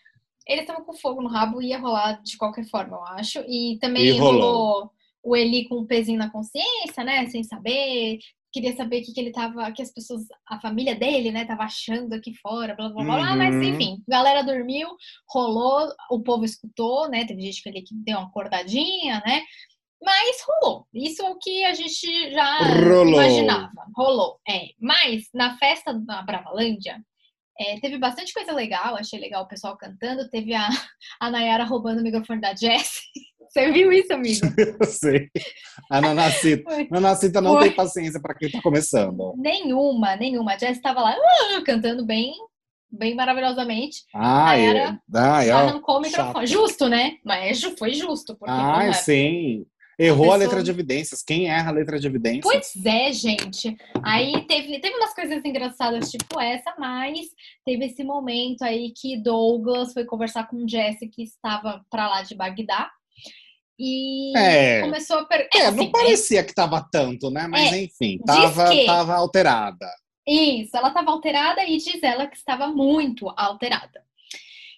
Eles 0.48 0.62
estavam 0.62 0.84
com 0.84 0.94
fogo 0.94 1.20
no 1.20 1.28
rabo, 1.28 1.60
ia 1.60 1.78
rolar 1.78 2.22
de 2.22 2.38
qualquer 2.38 2.64
forma, 2.64 2.96
eu 2.96 3.04
acho. 3.04 3.40
E 3.46 3.78
também 3.78 4.06
e 4.06 4.10
rolou. 4.12 4.40
rolou 4.40 4.90
o 5.22 5.36
Eli 5.36 5.68
com 5.68 5.80
um 5.80 5.86
pezinho 5.86 6.18
na 6.18 6.30
consciência, 6.30 7.04
né? 7.04 7.26
Sem 7.28 7.44
saber. 7.44 8.18
Queria 8.52 8.74
saber 8.74 9.00
o 9.00 9.04
que, 9.04 9.12
que 9.12 9.20
ele 9.20 9.32
tava, 9.32 9.70
que 9.72 9.82
as 9.82 9.92
pessoas, 9.92 10.22
a 10.48 10.60
família 10.60 10.94
dele, 10.94 11.30
né, 11.30 11.44
tava 11.44 11.62
achando 11.62 12.14
aqui 12.14 12.34
fora, 12.34 12.74
blá 12.74 12.88
blá 12.88 13.04
blá. 13.04 13.30
Uhum. 13.30 13.36
mas 13.36 13.54
enfim, 13.54 14.02
galera 14.08 14.42
dormiu, 14.42 14.88
rolou, 15.28 15.88
o 16.10 16.20
povo 16.22 16.44
escutou, 16.44 17.08
né? 17.08 17.24
Teve 17.24 17.42
gente 17.42 17.62
que 17.62 17.94
deu 17.94 18.18
uma 18.18 18.26
acordadinha, 18.26 19.22
né? 19.24 19.42
Mas 20.02 20.42
rolou. 20.46 20.86
Isso 20.94 21.22
é 21.22 21.30
o 21.30 21.38
que 21.38 21.62
a 21.64 21.74
gente 21.74 22.30
já 22.32 22.58
rolou. 22.58 23.12
imaginava. 23.12 23.86
Rolou. 23.94 24.40
É. 24.48 24.70
Mas 24.80 25.28
na 25.34 25.56
festa 25.58 25.92
da 25.92 26.22
Bravalândia, 26.22 27.00
é, 27.58 27.78
teve 27.78 27.98
bastante 27.98 28.32
coisa 28.32 28.52
legal, 28.52 28.96
achei 28.96 29.20
legal 29.20 29.44
o 29.44 29.48
pessoal 29.48 29.76
cantando. 29.76 30.28
Teve 30.30 30.54
a, 30.54 30.66
a 31.20 31.30
Nayara 31.30 31.64
roubando 31.64 32.00
o 32.00 32.02
microfone 32.02 32.40
da 32.40 32.54
Jess. 32.54 33.00
Você 33.50 33.72
viu 33.72 33.92
isso, 33.92 34.12
amigo? 34.12 34.46
Eu 34.80 34.86
sei. 34.86 35.28
A 35.90 36.00
Nanacita. 36.00 36.86
Nanacita 36.88 37.40
não 37.40 37.54
Foi. 37.54 37.64
tem 37.64 37.72
paciência 37.72 38.20
para 38.20 38.34
quem 38.34 38.46
está 38.46 38.62
começando. 38.62 39.34
Nenhuma, 39.36 40.14
nenhuma. 40.14 40.54
A 40.54 40.58
Jess 40.58 40.76
estava 40.76 41.00
lá 41.00 41.16
uh, 41.16 41.64
cantando 41.64 42.06
bem, 42.06 42.32
bem 42.88 43.12
maravilhosamente. 43.16 44.04
Ah, 44.14 44.56
é. 44.56 44.96
Ah, 45.12 45.44
é. 45.44 45.50
arrancou 45.50 45.96
o 45.96 46.00
microfone. 46.00 46.46
Chato. 46.46 46.60
Justo, 46.60 46.88
né? 46.88 47.16
Mas 47.24 47.60
foi 47.76 47.92
justo. 47.92 48.36
Porque, 48.36 48.54
ah, 48.56 48.84
é, 48.84 48.92
sim. 48.92 49.66
Errou 49.98 50.26
a, 50.26 50.28
pessoa... 50.28 50.34
a, 50.34 50.38
letra 50.38 50.62
de 50.62 50.70
evidências. 50.70 51.20
Quem 51.20 51.50
erra 51.50 51.70
a 51.70 51.74
letra 51.74 51.98
de 51.98 52.06
evidências? 52.06 52.44
Pois 52.44 52.86
é, 52.86 53.12
gente. 53.12 53.76
Aí 54.00 54.46
teve, 54.46 54.78
teve 54.78 54.96
umas 54.96 55.12
coisas 55.12 55.44
engraçadas, 55.44 56.08
tipo 56.08 56.40
essa, 56.40 56.72
mas 56.78 57.18
teve 57.66 57.84
esse 57.86 58.04
momento 58.04 58.62
aí 58.62 58.92
que 58.96 59.20
Douglas 59.20 59.92
foi 59.92 60.04
conversar 60.04 60.46
com 60.46 60.68
Jesse, 60.68 61.08
que 61.08 61.24
estava 61.24 61.84
para 61.90 62.08
lá 62.08 62.22
de 62.22 62.36
Bagdá. 62.36 62.88
E 63.82 64.36
é, 64.36 64.82
começou 64.82 65.20
a 65.20 65.24
per... 65.24 65.48
É, 65.54 65.62
assim, 65.62 65.76
não 65.76 65.90
parecia 65.90 66.44
que 66.44 66.54
tava 66.54 66.86
tanto, 66.92 67.30
né? 67.30 67.46
Mas 67.48 67.72
é, 67.72 67.84
enfim, 67.84 68.18
tava, 68.26 68.68
que... 68.68 68.84
tava 68.84 69.14
alterada. 69.14 69.90
Isso, 70.28 70.76
ela 70.76 70.88
estava 70.88 71.10
alterada 71.10 71.64
e 71.64 71.78
diz 71.78 72.02
ela 72.02 72.26
que 72.26 72.36
estava 72.36 72.68
muito 72.68 73.26
alterada. 73.30 74.04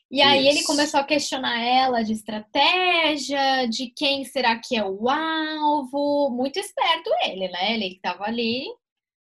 E 0.09 0.23
aí 0.23 0.47
Isso. 0.47 0.59
ele 0.59 0.67
começou 0.67 1.01
a 1.01 1.05
questionar 1.05 1.61
ela 1.61 2.03
de 2.05 2.13
estratégia, 2.13 3.67
de 3.67 3.91
quem 3.97 4.25
será 4.25 4.57
que 4.61 4.77
é 4.77 4.85
o 4.85 5.09
alvo. 5.09 6.31
Muito 6.31 6.61
esperto 6.61 7.11
ele, 7.25 7.49
né? 7.49 7.75
Ele 7.75 7.87
estava 7.95 8.25
ali 8.27 8.67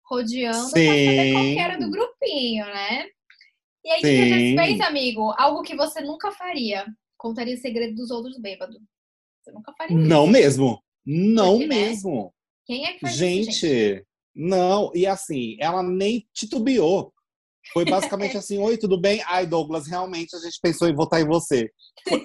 rodeando 0.04 0.70
para 0.72 0.82
saber 0.82 1.32
qual 1.32 1.44
era 1.44 1.78
do 1.78 1.90
grupinho, 1.90 2.66
né? 2.66 3.06
E 3.82 3.90
aí 3.90 3.98
o 3.98 4.02
que 4.02 4.08
a 4.08 4.38
gente 4.38 4.56
fez, 4.58 4.80
amigo? 4.82 5.32
Algo 5.38 5.62
que 5.62 5.74
você 5.74 6.02
nunca 6.02 6.32
faria. 6.32 6.84
Contaria 7.16 7.54
o 7.54 7.58
segredo 7.58 7.94
dos 7.94 8.10
outros 8.10 8.38
bêbados. 8.38 8.76
Você 9.50 9.54
nunca 9.54 9.72
faria 9.76 9.96
Não 9.96 10.24
isso. 10.24 10.32
mesmo. 10.32 10.82
Não 11.04 11.58
Porque, 11.58 11.66
né? 11.66 11.74
mesmo. 11.74 12.24
Né? 12.24 12.30
Quem 12.66 12.86
é 12.86 12.92
que 12.92 13.00
faz 13.00 13.14
gente, 13.14 13.50
isso, 13.50 13.60
gente? 13.66 14.06
Não, 14.34 14.90
e 14.94 15.06
assim, 15.06 15.56
ela 15.58 15.82
nem 15.82 16.26
titubeou. 16.32 17.12
Foi 17.72 17.84
basicamente 17.84 18.36
assim: 18.36 18.58
Oi, 18.58 18.78
tudo 18.78 18.98
bem? 19.00 19.22
Ai, 19.26 19.46
Douglas, 19.46 19.86
realmente 19.86 20.34
a 20.34 20.38
gente 20.38 20.58
pensou 20.62 20.88
em 20.88 20.94
votar 20.94 21.20
em 21.20 21.26
você. 21.26 21.70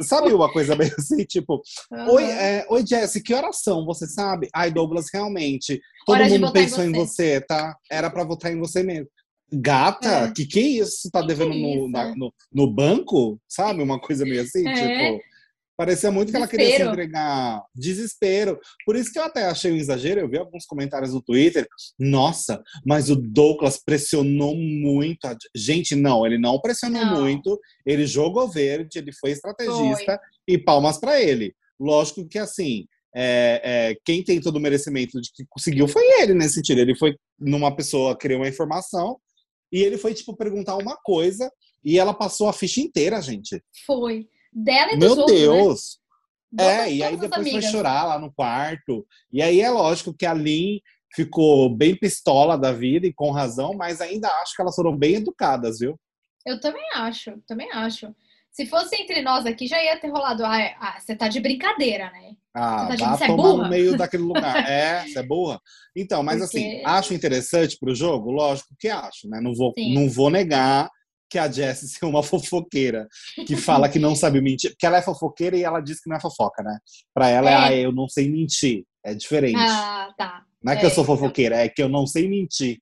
Sabe 0.01 0.33
uma 0.33 0.51
coisa 0.51 0.75
meio 0.75 0.93
assim, 0.97 1.23
tipo, 1.25 1.61
uhum. 1.91 2.13
Oi, 2.13 2.23
é, 2.23 2.65
Oi, 2.69 2.85
Jesse, 2.85 3.21
que 3.21 3.33
oração 3.33 3.85
você 3.85 4.07
sabe? 4.07 4.47
Ai, 4.53 4.71
Douglas, 4.71 5.07
realmente. 5.11 5.81
Todo 6.05 6.15
Hora 6.15 6.29
mundo 6.29 6.53
pensou 6.53 6.83
em 6.83 6.91
você. 6.91 7.33
em 7.33 7.39
você. 7.39 7.41
tá? 7.41 7.75
Era 7.91 8.09
para 8.09 8.23
votar 8.23 8.51
em 8.51 8.59
você 8.59 8.83
mesmo. 8.83 9.09
Gata, 9.51 10.09
é. 10.09 10.31
que 10.31 10.45
que 10.45 10.59
é 10.59 10.63
isso? 10.63 11.09
Tá 11.11 11.21
que 11.21 11.27
devendo 11.27 11.51
que 11.51 11.57
é 11.57 11.75
no, 11.77 11.89
na, 11.89 12.15
no, 12.15 12.33
no, 12.51 12.71
banco? 12.71 13.39
Sabe? 13.47 13.81
Uma 13.81 13.99
coisa 13.99 14.25
meio 14.25 14.41
assim, 14.41 14.67
é. 14.67 14.73
tipo. 14.73 15.23
Parecia 15.77 16.09
muito 16.09 16.31
que 16.31 16.37
ela 16.37 16.47
queria 16.47 16.77
se 16.77 16.83
entregar. 16.83 17.63
Desespero. 17.75 18.59
Por 18.85 18.95
isso 18.95 19.11
que 19.11 19.19
eu 19.19 19.23
até 19.23 19.45
achei 19.45 19.71
um 19.71 19.75
exagero. 19.75 20.21
Eu 20.21 20.29
vi 20.29 20.37
alguns 20.37 20.65
comentários 20.65 21.13
no 21.13 21.21
Twitter. 21.21 21.67
Nossa, 21.99 22.63
mas 22.85 23.09
o 23.09 23.15
Douglas 23.15 23.77
pressionou 23.83 24.55
muito. 24.55 25.25
A... 25.25 25.35
Gente, 25.55 25.93
não, 25.95 26.25
ele 26.25 26.37
não 26.37 26.59
pressionou 26.61 27.05
não. 27.05 27.21
muito. 27.21 27.59
Ele 27.85 28.07
jogou 28.07 28.49
verde, 28.49 28.99
ele 28.99 29.11
foi 29.11 29.31
estrategista 29.31 30.17
foi. 30.17 30.17
e 30.47 30.57
palmas 30.57 30.97
para 30.97 31.21
ele. 31.21 31.53
Lógico 31.79 32.27
que 32.27 32.39
assim. 32.39 32.85
É, 33.17 33.61
é, 33.63 33.97
quem 34.03 34.21
tem 34.21 34.41
todo 34.41 34.57
o 34.57 34.59
merecimento 34.59 35.21
de 35.21 35.31
que 35.33 35.45
conseguiu 35.49 35.87
foi 35.87 36.03
ele 36.21 36.33
nesse 36.33 36.55
sentido. 36.55 36.79
Ele 36.79 36.95
foi 36.95 37.15
numa 37.39 37.73
pessoa 37.73 38.17
querer 38.17 38.35
uma 38.35 38.47
informação 38.47 39.17
e 39.71 39.81
ele 39.81 39.97
foi, 39.97 40.13
tipo, 40.13 40.35
perguntar 40.35 40.75
uma 40.75 40.97
coisa 40.97 41.49
e 41.83 41.97
ela 41.97 42.13
passou 42.13 42.49
a 42.49 42.53
ficha 42.53 42.81
inteira, 42.81 43.21
gente. 43.21 43.63
Foi 43.85 44.27
dela 44.55 44.93
e 44.93 44.97
dos 44.97 45.09
Meu 45.09 45.17
outros, 45.17 45.39
né? 45.39 45.45
Deus! 45.45 45.99
É, 46.57 46.91
e 46.91 47.03
aí 47.03 47.17
depois 47.17 47.51
foi 47.51 47.61
chorar 47.61 48.05
lá 48.05 48.17
no 48.17 48.31
quarto. 48.31 49.05
E 49.31 49.41
aí 49.41 49.59
é 49.59 49.69
lógico 49.69 50.13
que 50.13 50.25
a 50.25 50.33
Lin 50.33 50.79
ficou 51.13 51.69
bem 51.69 51.95
pistola 51.95 52.57
da 52.57 52.71
vida 52.71 53.05
e 53.05 53.13
com 53.13 53.31
razão, 53.31 53.73
mas 53.73 53.99
ainda 53.99 54.29
acho 54.41 54.55
que 54.55 54.61
elas 54.61 54.75
foram 54.75 54.95
bem 54.95 55.15
educadas, 55.15 55.79
viu? 55.79 55.99
Eu 56.45 56.59
também 56.59 56.83
acho, 56.93 57.33
também 57.47 57.69
acho. 57.71 58.13
Se 58.51 58.65
fosse 58.65 58.95
entre 58.95 59.21
nós 59.21 59.45
aqui, 59.45 59.67
já 59.67 59.83
ia 59.83 59.99
ter 59.99 60.07
rolado. 60.07 60.45
Ah, 60.45 60.61
é, 60.61 60.75
ah 60.79 60.97
você 60.97 61.13
tá 61.13 61.27
de 61.27 61.41
brincadeira, 61.41 62.09
né? 62.11 62.35
Ah, 62.53 62.85
você 62.85 62.97
tá 62.97 63.15
de, 63.15 63.23
é 63.23 63.25
é 63.25 63.35
no 63.35 63.69
meio 63.69 63.97
daquele 63.97 64.23
lugar. 64.23 64.69
É, 64.69 65.05
você 65.05 65.19
é 65.19 65.23
burra. 65.23 65.59
Então, 65.93 66.23
mas 66.23 66.41
assim, 66.41 66.61
Porque... 66.61 66.75
assim, 66.85 66.97
acho 66.97 67.13
interessante 67.13 67.77
pro 67.77 67.93
jogo? 67.93 68.31
Lógico 68.31 68.69
que 68.79 68.87
acho, 68.87 69.27
né? 69.27 69.41
Não 69.41 69.53
vou, 69.53 69.73
não 69.77 70.09
vou 70.09 70.29
negar 70.29 70.89
que 71.35 71.39
a 71.39 71.51
Jessie 71.51 71.89
ser 71.89 72.05
uma 72.05 72.23
fofoqueira 72.23 73.09
que 73.45 73.57
fala 73.57 73.89
que 73.89 73.99
não 73.99 74.15
sabe 74.15 74.39
mentir, 74.39 74.71
porque 74.71 74.85
ela 74.85 74.97
é 74.97 75.01
fofoqueira 75.01 75.57
e 75.57 75.63
ela 75.63 75.81
diz 75.81 75.99
que 75.99 76.09
não 76.09 76.15
é 76.15 76.21
fofoca, 76.21 76.63
né? 76.63 76.79
Para 77.13 77.27
ela 77.27 77.49
é, 77.49 77.53
é 77.53 77.57
ah, 77.57 77.75
eu 77.75 77.91
não 77.91 78.07
sei 78.07 78.29
mentir, 78.29 78.85
é 79.03 79.13
diferente. 79.13 79.59
Ah, 79.59 80.13
tá. 80.17 80.43
Não 80.63 80.71
é, 80.71 80.77
é 80.77 80.79
que 80.79 80.85
eu 80.85 80.89
sou 80.89 81.03
então. 81.03 81.17
fofoqueira, 81.17 81.57
é 81.57 81.67
que 81.67 81.83
eu 81.83 81.89
não 81.89 82.07
sei 82.07 82.29
mentir. 82.29 82.79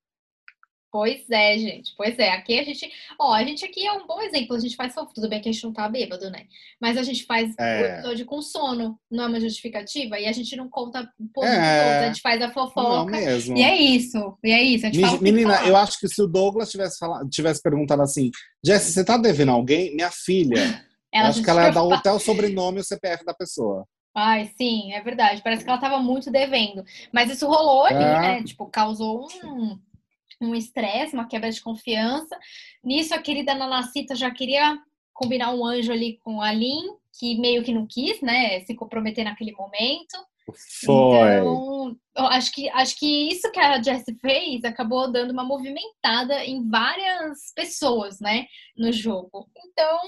Pois 0.94 1.28
é, 1.28 1.58
gente. 1.58 1.92
Pois 1.98 2.20
é. 2.20 2.30
Aqui 2.30 2.60
a 2.60 2.64
gente. 2.64 2.88
Ó, 3.20 3.34
a 3.34 3.44
gente 3.44 3.66
aqui 3.66 3.84
é 3.84 3.92
um 3.92 4.06
bom 4.06 4.22
exemplo. 4.22 4.56
A 4.56 4.60
gente 4.60 4.76
faz 4.76 4.94
fofoca. 4.94 5.16
Tudo 5.16 5.28
bem 5.28 5.42
que 5.42 5.50
a 5.50 5.52
gente 5.52 5.64
não 5.64 5.74
tá 5.74 5.90
bêbado, 5.90 6.30
né? 6.30 6.46
Mas 6.80 7.00
a 7.00 7.02
gente 7.02 7.26
faz 7.26 7.52
é. 7.58 7.82
o 7.82 7.86
episódio 7.86 8.26
com 8.28 8.40
sono. 8.44 8.96
Não 9.10 9.24
é 9.24 9.28
uma 9.28 9.40
justificativa. 9.40 10.20
E 10.20 10.28
a 10.28 10.32
gente 10.32 10.56
não 10.56 10.70
conta 10.70 11.10
por 11.34 11.46
é. 11.46 12.02
A 12.02 12.06
gente 12.06 12.22
faz 12.22 12.40
a 12.44 12.52
fofoca. 12.52 13.12
Não 13.12 13.20
mesmo. 13.20 13.58
E 13.58 13.64
é 13.64 13.76
isso. 13.76 14.38
E 14.44 14.52
é 14.52 14.62
isso. 14.62 14.86
A 14.86 14.92
gente 14.92 15.02
fala 15.02 15.20
Menina, 15.20 15.66
eu 15.66 15.76
acho 15.76 16.00
que 16.00 16.08
se 16.08 16.22
o 16.22 16.28
Douglas 16.28 16.70
tivesse, 16.70 17.00
falado, 17.00 17.28
tivesse 17.28 17.64
perguntado 17.64 18.04
assim: 18.04 18.30
Jess, 18.64 18.84
você 18.84 19.04
tá 19.04 19.18
devendo 19.18 19.50
alguém? 19.50 19.96
Minha 19.96 20.12
filha. 20.12 20.86
Ela 21.12 21.30
acho 21.30 21.44
que 21.44 21.50
ela 21.50 21.66
ia 21.66 21.72
dar 21.72 21.94
até 21.94 22.12
o 22.12 22.18
sobrenome 22.18 22.80
e 22.80 22.82
o 22.82 22.84
CPF 22.84 23.24
da 23.24 23.36
pessoa. 23.36 23.86
Ai, 24.16 24.50
sim, 24.58 24.94
é 24.94 25.02
verdade. 25.02 25.44
Parece 25.44 25.64
que 25.64 25.70
ela 25.70 25.80
tava 25.80 26.00
muito 26.00 26.32
devendo. 26.32 26.84
Mas 27.12 27.30
isso 27.30 27.46
rolou 27.46 27.86
ali, 27.86 28.04
é. 28.04 28.20
né? 28.20 28.44
Tipo, 28.44 28.66
causou 28.66 29.28
um 29.44 29.78
um 30.42 30.56
estresse, 30.56 31.14
uma 31.14 31.28
quebra 31.28 31.52
de 31.52 31.62
confiança. 31.62 32.38
Nisso, 32.84 33.14
a 33.14 33.22
querida 33.22 33.54
Nanacita 33.54 34.16
já 34.16 34.32
queria 34.32 34.78
combinar 35.14 35.54
um 35.54 35.66
anjo 35.66 35.92
ali 35.92 36.18
com 36.24 36.42
a 36.42 36.52
Lin, 36.52 36.84
que 37.18 37.38
meio 37.40 37.64
que 37.64 37.74
não 37.74 37.86
quis, 37.86 38.22
né, 38.22 38.60
se 38.62 38.76
comprometer 38.76 39.24
naquele 39.24 39.52
momento. 39.52 40.18
Foi. 40.86 41.38
Então, 41.38 41.96
acho 42.18 42.52
que, 42.52 42.70
acho 42.70 43.00
que 43.00 43.30
isso 43.30 43.50
que 43.52 43.60
a 43.60 43.82
Jessie 43.82 44.18
fez 44.20 44.64
acabou 44.64 45.12
dando 45.12 45.32
uma 45.32 45.44
movimentada 45.44 46.44
em 46.44 46.68
várias 46.68 47.54
pessoas, 47.56 48.20
né, 48.20 48.48
no 48.76 48.92
jogo. 48.92 49.48
Então, 49.66 50.00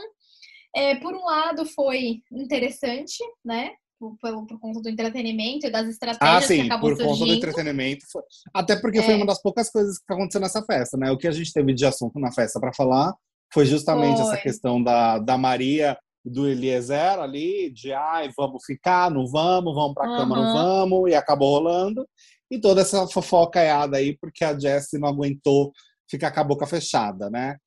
é, 0.75 0.96
por 0.96 1.15
um 1.15 1.24
lado, 1.24 1.65
foi 1.65 2.22
interessante, 2.32 3.17
né, 3.44 3.72
por, 4.00 4.18
por, 4.20 4.60
conta 4.60 4.82
do 4.82 4.90
entretenimento 4.90 5.66
e 5.66 5.70
das 5.70 5.88
estratégias 5.88 6.44
ah, 6.44 6.48
sim, 6.48 6.62
que 6.62 6.68
acabou 6.68 6.90
por 6.90 6.98
surgindo. 6.98 7.20
conta 7.20 7.25
do 7.25 7.34
entretenimento. 7.34 8.06
Foi... 8.12 8.22
Até 8.54 8.75
porque 8.75 9.00
é. 9.00 9.04
foi 9.04 9.16
uma 9.16 9.25
das 9.25 9.42
poucas 9.42 9.70
coisas 9.70 9.98
que 9.98 10.14
aconteceu 10.14 10.42
nessa 10.42 10.64
festa, 10.64 10.98
né? 10.98 11.12
O 11.12 11.18
que 11.18 11.28
a 11.28 11.32
gente 11.32 11.54
teve 11.54 11.74
de 11.74 11.86
assunto 11.86 12.20
na 12.20 12.32
festa 12.32 12.60
para 12.60 12.74
falar 12.74 13.14
foi 13.54 13.66
justamente 13.66 14.18
foi. 14.18 14.28
essa 14.28 14.38
questão 14.38 14.82
da, 14.82 15.18
da 15.20 15.38
Maria 15.38 15.98
do 16.24 16.48
Eliezer 16.48 17.20
ali, 17.20 17.70
de 17.70 17.94
ai, 17.94 18.32
vamos 18.36 18.64
ficar, 18.66 19.12
não 19.12 19.28
vamos, 19.28 19.75
vamos 19.75 19.94
pra 19.94 20.10
uhum. 20.10 20.18
cama, 20.18 20.36
não 20.36 20.54
vamos, 20.54 21.12
e 21.12 21.16
acabou 21.16 21.52
rolando. 21.52 22.08
E 22.50 22.60
toda 22.60 22.82
essa 22.82 23.08
fofocaiada 23.08 23.98
aí, 23.98 24.18
porque 24.18 24.44
a 24.44 24.58
Jessie 24.58 25.00
não 25.00 25.08
aguentou 25.10 25.72
ficar 26.10 26.32
com 26.32 26.40
a 26.40 26.44
boca 26.44 26.66
fechada, 26.66 27.30
né? 27.30 27.58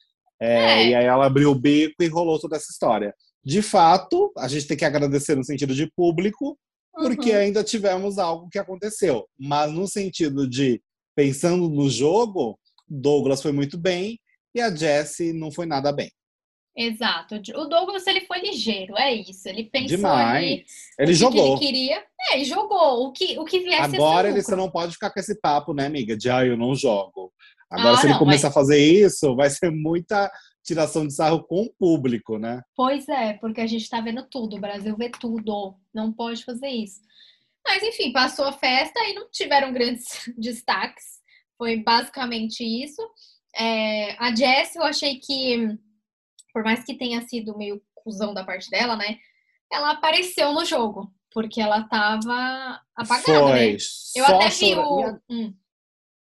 É, 0.41 0.55
é. 0.55 0.87
E 0.89 0.95
aí 0.95 1.05
ela 1.05 1.27
abriu 1.27 1.51
o 1.51 1.55
bico 1.55 2.03
e 2.03 2.09
rolou 2.09 2.39
toda 2.39 2.57
essa 2.57 2.71
história 2.71 3.15
de 3.49 3.63
fato, 3.63 4.31
a 4.37 4.47
gente 4.47 4.67
tem 4.67 4.77
que 4.77 4.85
agradecer 4.85 5.35
no 5.35 5.43
sentido 5.43 5.75
de 5.75 5.91
público, 5.97 6.59
porque 6.93 7.31
uhum. 7.31 7.39
ainda 7.39 7.65
tivemos 7.65 8.19
algo 8.19 8.51
que 8.51 8.59
aconteceu. 8.59 9.27
Mas 9.39 9.73
no 9.73 9.89
sentido 9.89 10.47
de 10.47 10.83
pensando 11.17 11.67
no 11.71 11.89
jogo, 11.89 12.59
Douglas 12.87 13.41
foi 13.41 13.51
muito 13.51 13.79
bem 13.79 14.21
e 14.55 14.61
a 14.61 14.71
Jessie 14.71 15.33
não 15.33 15.51
foi 15.51 15.65
nada 15.65 15.91
bem. 15.91 16.11
Exato. 16.77 17.37
O 17.37 17.65
Douglas 17.65 18.07
ele 18.07 18.21
foi 18.27 18.39
ligeiro, 18.41 18.99
é 18.99 19.15
isso. 19.15 19.49
Ele 19.49 19.65
pensou 19.65 19.97
Demais. 19.97 20.37
ali 20.37 20.67
Ele 20.99 21.13
o 21.13 21.15
jogou. 21.15 21.59
que 21.59 21.65
ele 21.65 21.73
queria. 21.73 22.05
É, 22.21 22.35
ele 22.35 22.45
jogou. 22.45 23.07
O 23.07 23.13
que, 23.13 23.39
o 23.39 23.47
que 23.47 23.61
viesse 23.61 23.97
Agora 23.97 24.29
ele 24.29 24.43
você 24.43 24.55
não 24.55 24.71
pode 24.71 24.93
ficar 24.93 25.11
com 25.11 25.21
esse 25.21 25.41
papo, 25.41 25.73
né, 25.73 25.87
amiga? 25.87 26.15
De 26.15 26.29
ah, 26.29 26.45
eu 26.45 26.57
não 26.57 26.75
jogo. 26.75 27.33
Agora, 27.71 27.95
Ah, 27.95 27.97
se 27.97 28.05
ele 28.05 28.13
não, 28.13 28.19
começar 28.19 28.49
a 28.49 28.53
fazer 28.53 28.79
isso, 28.79 29.35
vai 29.35 29.49
ser 29.49 29.71
muita 29.71 30.31
tiração 30.69 31.07
de 31.07 31.15
sarro 31.15 31.43
com 31.45 31.63
o 31.63 31.73
público, 31.75 32.39
né? 32.39 32.63
Pois 32.77 33.09
é, 33.09 33.35
porque 33.35 33.61
a 33.61 33.67
gente 33.67 33.89
tá 33.89 34.01
vendo 34.01 34.27
tudo, 34.31 34.57
o 34.57 34.61
Brasil 34.61 34.97
vê 34.97 35.11
tudo, 35.11 35.77
não 35.93 36.13
pode 36.13 36.45
fazer 36.45 36.69
isso. 36.69 37.01
Mas 37.67 37.83
enfim, 37.83 38.13
passou 38.13 38.45
a 38.45 38.53
festa 38.53 39.01
e 39.05 39.15
não 39.15 39.29
tiveram 39.31 39.73
grandes 39.73 40.07
destaques, 40.39 41.05
foi 41.57 41.83
basicamente 41.83 42.63
isso. 42.63 43.03
É, 43.57 44.13
a 44.23 44.35
Jess, 44.35 44.77
eu 44.77 44.83
achei 44.83 45.19
que, 45.19 45.77
por 46.53 46.63
mais 46.63 46.85
que 46.85 46.97
tenha 46.97 47.27
sido 47.27 47.57
meio 47.57 47.83
cuzão 47.95 48.33
da 48.33 48.45
parte 48.45 48.71
dela, 48.71 48.97
né, 48.97 49.19
ela 49.73 49.91
apareceu 49.93 50.53
no 50.53 50.65
jogo, 50.65 51.13
porque 51.33 51.61
ela 51.61 51.83
tava 51.89 52.81
apagada, 52.97 53.49
Foi. 53.49 53.73
né? 53.73 53.73
Eu 54.17 54.25
Só 54.25 54.37
até 54.37 54.49
vi 54.49 54.75
chorando. 54.75 55.21
o. 55.29 55.35
Hum. 55.35 55.55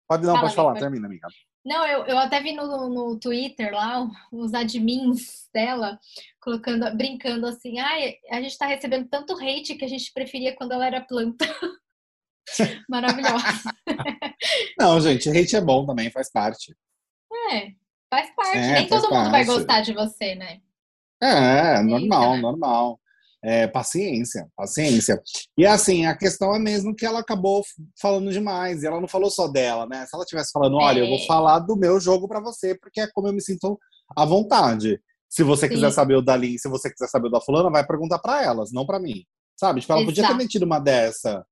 Pode 0.07 0.25
não, 0.25 0.33
Fala, 0.33 0.41
pode 0.41 0.55
falar, 0.55 0.71
amiga. 0.71 0.85
termina, 0.85 1.07
amiga. 1.07 1.27
Não, 1.63 1.85
eu, 1.85 2.05
eu 2.05 2.17
até 2.17 2.41
vi 2.41 2.53
no, 2.53 2.89
no 2.89 3.19
Twitter 3.19 3.71
lá 3.71 4.07
os 4.31 4.53
admins 4.53 5.47
dela 5.53 5.99
colocando, 6.39 6.89
brincando 6.95 7.45
assim, 7.45 7.79
ai, 7.79 8.15
a 8.29 8.41
gente 8.41 8.57
tá 8.57 8.65
recebendo 8.65 9.07
tanto 9.07 9.33
hate 9.33 9.75
que 9.75 9.85
a 9.85 9.87
gente 9.87 10.11
preferia 10.11 10.55
quando 10.55 10.71
ela 10.71 10.87
era 10.87 11.01
planta. 11.01 11.45
Maravilhosa. 12.89 13.71
Não, 14.79 14.99
gente, 14.99 15.29
hate 15.29 15.55
é 15.55 15.61
bom 15.61 15.85
também, 15.85 16.09
faz 16.09 16.31
parte. 16.31 16.75
É, 17.51 17.71
faz 18.09 18.33
parte. 18.35 18.57
É, 18.57 18.73
Nem 18.73 18.87
faz 18.89 19.01
todo 19.01 19.13
mundo 19.13 19.29
vai 19.29 19.45
parte. 19.45 19.59
gostar 19.59 19.81
de 19.81 19.93
você, 19.93 20.35
né? 20.35 20.61
É, 21.21 21.81
normal, 21.83 22.35
né? 22.35 22.41
normal. 22.41 23.00
É, 23.43 23.65
paciência, 23.67 24.47
paciência. 24.55 25.19
E 25.57 25.65
assim, 25.65 26.05
a 26.05 26.15
questão 26.15 26.53
é 26.55 26.59
mesmo 26.59 26.95
que 26.95 27.05
ela 27.05 27.19
acabou 27.19 27.63
falando 27.99 28.31
demais. 28.31 28.83
E 28.83 28.87
ela 28.87 29.01
não 29.01 29.07
falou 29.07 29.31
só 29.31 29.47
dela, 29.47 29.87
né? 29.87 30.05
Se 30.05 30.15
ela 30.15 30.25
tivesse 30.25 30.51
falando, 30.51 30.75
olha, 30.77 30.99
eu 30.99 31.07
vou 31.07 31.17
É. 31.17 31.25
falar 31.25 31.59
do 31.59 31.75
meu 31.75 31.99
jogo 31.99 32.27
pra 32.27 32.39
você, 32.39 32.75
porque 32.79 33.01
é 33.01 33.07
como 33.11 33.27
eu 33.27 33.33
me 33.33 33.41
sinto 33.41 33.79
à 34.15 34.25
vontade. 34.25 34.99
Se 35.27 35.41
você 35.43 35.67
Sim. 35.67 35.73
quiser 35.75 35.91
saber 35.91 36.15
o 36.15 36.21
da 36.21 36.35
Lin, 36.35 36.57
se 36.57 36.69
você 36.69 36.91
quiser 36.91 37.07
saber 37.07 37.27
o 37.29 37.31
da 37.31 37.41
fulana, 37.41 37.71
vai 37.71 37.85
perguntar 37.85 38.19
pra 38.19 38.43
elas, 38.43 38.71
não 38.71 38.85
pra 38.85 38.99
mim. 38.99 39.23
Sabe? 39.59 39.81
Tipo, 39.81 39.93
ela 39.93 40.05
podia 40.05 40.23
ter 40.23 40.29
Exato. 40.29 40.37
metido 40.43 40.65
uma 40.65 40.79
dessa. 40.79 41.43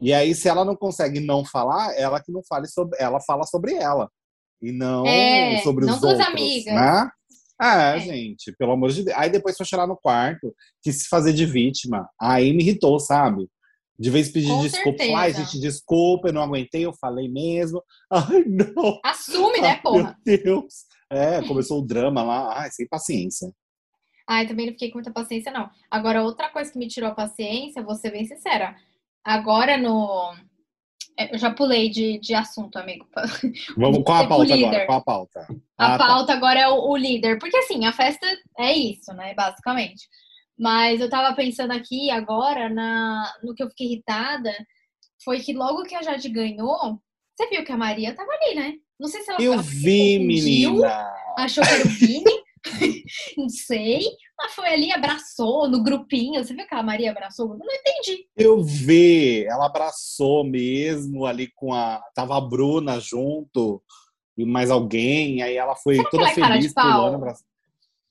E 0.00 0.12
aí, 0.14 0.34
se 0.34 0.48
ela 0.48 0.64
não 0.64 0.76
consegue 0.76 1.20
não 1.20 1.44
falar, 1.44 1.94
ela 1.98 2.20
que 2.20 2.30
não 2.32 2.42
fale 2.48 2.66
sobre. 2.68 2.96
Ela 3.00 3.18
fala 3.20 3.44
sobre 3.44 3.74
ela. 3.74 4.10
E 4.62 4.72
não 4.72 5.06
É, 5.06 5.58
sobre 5.62 5.84
não 5.84 5.96
os 5.96 6.02
outros. 6.02 6.26
amigas. 6.26 6.74
Né? 6.74 7.10
É, 7.60 7.96
É. 7.96 8.00
gente, 8.00 8.52
pelo 8.58 8.72
amor 8.72 8.90
de 8.90 9.04
Deus. 9.04 9.16
Aí 9.16 9.30
depois 9.30 9.56
foi 9.56 9.64
chorar 9.66 9.86
no 9.86 9.96
quarto, 9.96 10.54
quis 10.82 11.02
se 11.02 11.08
fazer 11.08 11.32
de 11.32 11.46
vítima. 11.46 12.08
Aí 12.20 12.52
me 12.52 12.62
irritou, 12.62 12.98
sabe? 13.00 13.48
De 13.98 14.10
vez 14.10 14.28
pedir 14.30 14.48
Com 14.48 14.60
desculpa, 14.60 15.02
falar, 15.04 15.20
ai, 15.20 15.30
certeza. 15.32 15.52
gente, 15.52 15.62
desculpa, 15.62 16.28
eu 16.28 16.32
não 16.34 16.42
aguentei, 16.42 16.84
eu 16.84 16.92
falei 16.92 17.28
mesmo. 17.30 17.82
Ai, 18.12 18.44
não. 18.46 19.00
Assume, 19.02 19.58
né, 19.60 19.68
Ai, 19.70 19.80
porra? 19.80 20.18
Meu 20.26 20.42
Deus. 20.42 20.84
É, 21.10 21.40
começou 21.48 21.78
o 21.80 21.86
drama 21.86 22.22
lá. 22.22 22.60
Ai, 22.60 22.70
sem 22.70 22.86
paciência. 22.86 23.50
Ai, 24.28 24.46
também 24.46 24.66
não 24.66 24.72
fiquei 24.74 24.90
com 24.90 24.98
muita 24.98 25.10
paciência, 25.12 25.50
não. 25.50 25.70
Agora, 25.90 26.22
outra 26.22 26.50
coisa 26.50 26.70
que 26.70 26.78
me 26.78 26.88
tirou 26.88 27.08
a 27.08 27.14
paciência, 27.14 27.82
vou 27.82 27.94
ser 27.94 28.10
bem 28.10 28.26
sincera. 28.26 28.76
Agora 29.24 29.78
no. 29.78 30.34
É, 31.18 31.34
Eu 31.34 31.38
já 31.38 31.50
pulei 31.50 31.88
de, 31.88 32.18
de 32.18 32.34
assunto, 32.34 32.76
amigo. 32.78 33.06
Vamos, 33.76 34.02
qual 34.04 34.24
a 34.24 34.28
pauta 34.28 34.54
agora? 34.54 34.86
Qual 34.86 34.98
a 34.98 35.04
pauta? 35.04 35.40
A 35.78 35.94
Ah, 35.94 35.98
tá. 35.98 36.06
pauta 36.06 36.32
agora 36.32 36.60
é 36.60 36.68
o, 36.68 36.88
o 36.90 36.96
líder. 36.96 37.38
Porque 37.38 37.56
assim, 37.56 37.84
a 37.86 37.92
festa 37.92 38.26
é 38.58 38.72
isso, 38.72 39.12
né? 39.14 39.34
Basicamente. 39.34 40.08
Mas 40.58 41.00
eu 41.00 41.10
tava 41.10 41.34
pensando 41.36 41.72
aqui 41.72 42.10
agora 42.10 42.68
na, 42.70 43.30
no 43.42 43.54
que 43.54 43.62
eu 43.62 43.68
fiquei 43.68 43.86
irritada 43.88 44.52
foi 45.22 45.40
que 45.40 45.52
logo 45.52 45.82
que 45.84 45.94
a 45.94 46.02
Jade 46.02 46.28
ganhou, 46.28 46.98
você 47.34 47.48
viu 47.50 47.64
que 47.64 47.72
a 47.72 47.76
Maria 47.76 48.14
tava 48.14 48.30
ali, 48.32 48.54
né? 48.54 48.74
Não 48.98 49.08
sei 49.08 49.22
se 49.22 49.30
ela, 49.30 49.42
Eu 49.42 49.58
vi, 49.60 50.18
menina. 50.18 51.12
achou 51.36 51.62
que 51.64 51.70
era 51.70 51.84
o 51.84 51.88
Vini. 51.88 52.44
não 53.36 53.48
sei. 53.48 54.02
Ela 54.38 54.50
foi 54.50 54.68
ali, 54.68 54.92
abraçou 54.92 55.68
no 55.68 55.82
grupinho. 55.82 56.44
Você 56.44 56.54
viu 56.54 56.66
que 56.66 56.74
a 56.74 56.82
Maria 56.82 57.10
abraçou? 57.10 57.52
Eu 57.52 57.58
não 57.58 57.66
entendi. 57.74 58.26
Eu 58.36 58.62
vi. 58.62 59.44
Ela 59.46 59.66
abraçou 59.66 60.44
mesmo 60.44 61.24
ali 61.24 61.50
com 61.54 61.72
a. 61.72 62.02
Tava 62.14 62.36
a 62.36 62.40
Bruna 62.40 63.00
junto 63.00 63.82
e 64.36 64.44
mais 64.44 64.70
alguém. 64.70 65.42
Aí 65.42 65.56
ela 65.56 65.74
foi 65.76 65.96
Será 65.96 66.10
toda 66.10 66.28
é 66.28 66.34
cara 66.34 66.46
de 66.56 66.60
feliz 66.60 66.74
pau? 66.74 66.84
pulando. 67.00 67.14
Abraçando. 67.16 67.46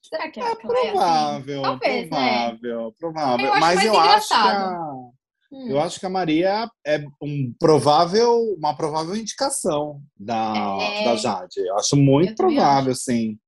Será 0.02 0.24
que, 0.24 0.28
É 0.28 0.32
que 0.32 0.40
ela 0.40 0.50
é 0.50 0.52
assim? 0.52 0.68
provável, 0.92 1.62
Talvez, 1.64 2.10
né? 2.10 2.10
provável, 2.10 2.96
provável. 3.00 3.46
Eu 3.48 3.54
acho 3.54 3.62
Mas 3.62 3.84
eu 3.86 4.00
acho 4.00 4.28
que 4.28 4.34
a, 4.34 4.38
engraçado. 4.38 5.12
Hum. 5.52 5.68
eu 5.70 5.80
acho 5.80 6.00
que 6.00 6.06
a 6.06 6.10
Maria 6.10 6.70
é 6.86 7.06
um 7.22 7.54
provável, 7.60 8.40
uma 8.58 8.76
provável 8.76 9.16
indicação 9.16 10.02
da, 10.20 10.54
É. 10.82 11.06
da 11.06 11.16
Jade. 11.16 11.60
Eu 11.60 11.76
acho 11.78 11.96
muito 11.96 12.32
Eu 12.32 12.36
provável, 12.36 12.94
sim, 12.96 13.12
Eu 13.12 13.14
também 13.16 13.40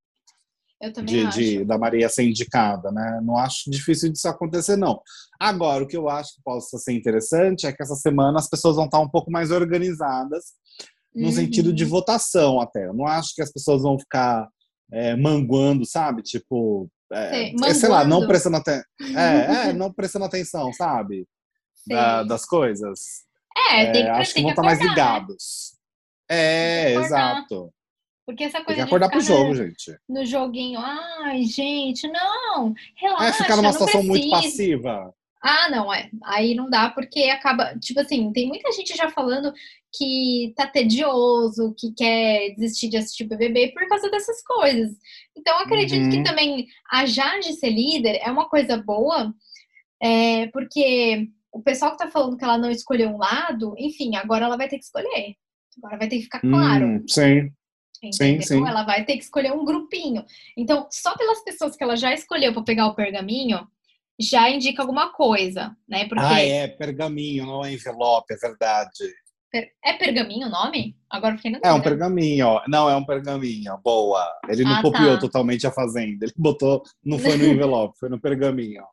de, 1.03 1.25
acho. 1.25 1.37
de- 1.39 1.65
da 1.65 1.77
Maria 1.77 2.07
ser 2.09 2.23
indicada, 2.23 2.91
né? 2.91 3.19
Não 3.23 3.37
acho 3.37 3.69
difícil 3.69 4.11
disso 4.11 4.27
acontecer, 4.27 4.75
não. 4.75 5.01
Agora, 5.39 5.83
o 5.83 5.87
que 5.87 5.97
eu 5.97 6.07
acho 6.09 6.35
que 6.35 6.41
possa 6.43 6.77
ser 6.77 6.93
interessante 6.93 7.65
é 7.65 7.73
que 7.73 7.81
essa 7.81 7.95
semana 7.95 8.37
as 8.39 8.47
pessoas 8.49 8.75
vão 8.75 8.85
estar 8.85 8.99
um 8.99 9.09
pouco 9.09 9.31
mais 9.31 9.49
organizadas 9.51 10.45
no 11.15 11.25
Uhum. 11.27 11.31
sentido 11.31 11.73
de 11.73 11.83
votação 11.83 12.59
até. 12.61 12.85
Eu 12.85 12.93
não 12.93 13.07
acho 13.07 13.33
que 13.33 13.41
as 13.41 13.51
pessoas 13.51 13.81
vão 13.81 13.97
ficar 13.97 14.47
é, 14.91 15.15
manguando, 15.17 15.85
sabe? 15.85 16.21
Tipo, 16.21 16.89
é, 17.11 17.29
Sei, 17.29 17.55
é, 17.65 17.73
sei 17.73 17.89
lá, 17.89 18.05
não 18.05 18.25
prestando 18.25 18.55
atenção. 18.57 18.85
É, 19.17 19.69
é, 19.69 19.73
não 19.73 19.91
prestando 19.91 20.23
atenção, 20.25 20.71
sabe? 20.71 21.27
Da- 21.85 22.23
das 22.23 22.45
coisas. 22.45 22.99
É, 23.71 23.91
tem 23.91 24.03
que, 24.03 24.09
É, 24.09 24.11
acho 24.11 24.33
que 24.33 24.41
vão 24.41 24.51
estar 24.51 24.61
mais 24.63 24.79
acordar, 24.79 24.95
né? 24.95 25.19
ligados. 25.19 25.77
É, 26.29 26.93
exato. 26.93 27.73
Porque 28.27 28.43
essa 28.43 28.57
Tem 28.57 28.65
coisa 28.65 28.81
que 28.81 28.83
de 28.83 28.87
acordar 28.89 29.09
pro 29.09 29.21
ficar 29.21 29.33
jogo, 29.35 29.49
no, 29.49 29.55
gente. 29.55 29.97
no 30.09 30.25
joguinho, 30.25 30.79
ai, 30.81 31.43
gente, 31.45 32.07
não, 32.09 32.73
relaxa, 32.95 33.29
É 33.29 33.33
ficar 33.33 33.55
numa 33.55 33.71
situação 33.71 34.03
muito 34.03 34.29
precisa. 34.29 34.49
passiva. 34.49 35.13
Ah, 35.41 35.69
não, 35.69 35.93
é. 35.93 36.09
Aí 36.25 36.53
não 36.53 36.69
dá, 36.69 36.89
porque 36.89 37.23
acaba, 37.25 37.73
tipo 37.79 37.99
assim, 38.01 38.33
tem 38.33 38.47
muita 38.47 38.69
gente 38.73 38.95
já 38.97 39.09
falando 39.09 39.53
que 39.95 40.51
tá 40.57 40.67
tedioso, 40.67 41.73
que 41.77 41.93
quer 41.93 42.53
desistir 42.55 42.89
de 42.89 42.97
assistir 42.97 43.23
BBB 43.23 43.69
por 43.71 43.87
causa 43.87 44.09
dessas 44.11 44.43
coisas. 44.43 44.91
Então, 45.35 45.55
eu 45.59 45.65
acredito 45.65 46.03
Uhum. 46.03 46.09
que 46.09 46.23
também 46.23 46.67
a 46.91 47.05
Jade 47.05 47.53
ser 47.53 47.69
líder 47.69 48.19
é 48.21 48.29
uma 48.29 48.49
coisa 48.49 48.75
boa, 48.77 49.33
é, 50.03 50.47
porque 50.47 51.29
o 51.51 51.61
pessoal 51.61 51.91
que 51.91 51.97
tá 51.99 52.07
falando 52.11 52.35
que 52.37 52.43
ela 52.43 52.57
não 52.57 52.69
escolheu 52.69 53.09
um 53.09 53.17
lado, 53.17 53.73
enfim, 53.77 54.15
agora 54.17 54.45
ela 54.45 54.57
vai 54.57 54.67
ter 54.67 54.77
que 54.79 54.83
escolher. 54.83 55.35
Agora 55.77 55.97
vai 55.97 56.07
ter 56.09 56.17
que 56.17 56.23
ficar 56.23 56.41
claro. 56.41 56.85
Hum, 56.85 57.05
sim. 57.07 57.51
Entendeu? 58.03 58.41
sim. 58.47 58.67
Ela 58.67 58.83
vai 58.83 59.03
ter 59.05 59.17
que 59.17 59.23
escolher 59.23 59.51
um 59.53 59.65
grupinho. 59.65 60.23
Então, 60.55 60.88
só 60.91 61.15
pelas 61.17 61.43
pessoas 61.43 61.75
que 61.75 61.83
ela 61.83 61.95
já 61.95 62.13
escolheu 62.13 62.53
para 62.53 62.63
pegar 62.63 62.88
o 62.88 62.95
pergaminho, 62.95 63.67
já 64.19 64.49
indica 64.49 64.81
alguma 64.81 65.12
coisa, 65.13 65.75
né? 65.88 66.07
Porque 66.07 66.23
Ah, 66.25 66.41
é, 66.41 66.67
pergaminho, 66.67 67.45
não 67.45 67.63
é 67.63 67.73
envelope, 67.73 68.33
é 68.33 68.38
verdade. 68.38 69.13
per- 69.51 69.71
é 69.83 69.93
pergaminho 69.93 70.47
o 70.47 70.49
nome? 70.49 70.97
Agora 71.10 71.33
eu 71.33 71.38
fiquei 71.38 71.51
na 71.51 71.60
É 71.63 71.71
um 71.71 71.81
pergaminho, 71.81 72.47
ó. 72.47 72.63
Não, 72.67 72.89
é 72.89 72.95
um 72.95 73.05
pergaminho, 73.05 73.77
boa. 73.83 74.27
Ele 74.49 74.63
não 74.63 74.73
Ah, 74.73 74.81
copiou 74.81 75.13
tá. 75.13 75.19
totalmente 75.19 75.65
a 75.67 75.71
fazenda. 75.71 76.25
Ele 76.25 76.33
botou, 76.36 76.83
não 77.03 77.17
foi 77.19 77.38
no 77.38 77.45
envelope, 77.53 77.97
foi 77.99 78.10
no 78.10 78.19
pergaminho. 78.19 78.83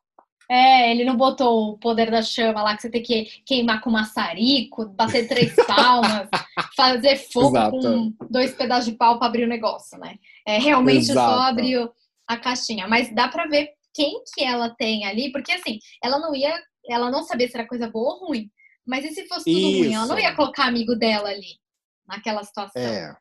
É, 0.49 0.91
ele 0.91 1.03
não 1.03 1.15
botou 1.17 1.71
o 1.71 1.77
poder 1.77 2.11
da 2.11 2.21
chama 2.21 2.61
lá 2.61 2.75
que 2.75 2.81
você 2.83 2.89
tem 2.89 3.01
que 3.01 3.25
queimar 3.45 3.81
com 3.81 3.89
maçarico, 3.89 4.85
bater 4.89 5.27
três 5.27 5.53
palmas, 5.65 6.29
fazer 6.75 7.17
fogo 7.17 7.47
Exato. 7.57 7.71
com 7.71 8.13
dois 8.29 8.53
pedaços 8.53 8.85
de 8.85 8.97
pau 8.97 9.17
para 9.17 9.27
abrir 9.27 9.43
o 9.45 9.49
negócio, 9.49 9.97
né? 9.97 10.17
É 10.45 10.57
realmente 10.59 11.05
só 11.05 11.13
Exato. 11.13 11.41
abrir 11.41 11.77
o- 11.79 11.91
a 12.27 12.37
caixinha. 12.37 12.87
Mas 12.87 13.13
dá 13.13 13.27
para 13.27 13.47
ver 13.47 13.69
quem 13.93 14.21
que 14.33 14.43
ela 14.43 14.69
tem 14.69 15.05
ali, 15.05 15.31
porque 15.31 15.51
assim, 15.51 15.79
ela 16.03 16.19
não 16.19 16.35
ia, 16.35 16.61
ela 16.87 17.09
não 17.09 17.23
sabia 17.23 17.47
se 17.47 17.55
era 17.57 17.67
coisa 17.67 17.89
boa 17.89 18.13
ou 18.15 18.27
ruim. 18.27 18.49
Mas 18.85 19.03
e 19.05 19.09
se 19.11 19.27
fosse 19.27 19.45
tudo 19.51 19.77
ruim? 19.79 19.93
Ela 19.93 20.05
não 20.05 20.17
Isso. 20.17 20.27
ia 20.27 20.35
colocar 20.35 20.65
amigo 20.67 20.95
dela 20.95 21.29
ali, 21.29 21.57
naquela 22.07 22.43
situação, 22.43 22.81
É, 22.81 23.15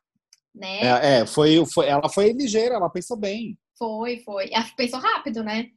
né? 0.55 0.79
é, 0.81 1.21
é, 1.21 1.27
foi, 1.27 1.65
foi, 1.67 1.87
ela 1.87 2.09
foi 2.09 2.33
ligeira, 2.33 2.75
ela 2.75 2.91
pensou 2.91 3.17
bem. 3.17 3.57
Foi, 3.79 4.19
foi. 4.19 4.51
Ela 4.53 4.65
pensou 4.77 5.01
rápido, 5.01 5.43
né? 5.43 5.69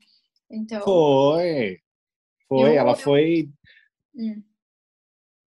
Então. 0.51 0.81
Foi. 0.83 1.79
Foi, 2.47 2.69
Eu- 2.69 2.77
ela 2.77 2.91
eu- 2.91 2.95
foi. 2.97 3.49
Hum. 4.15 4.41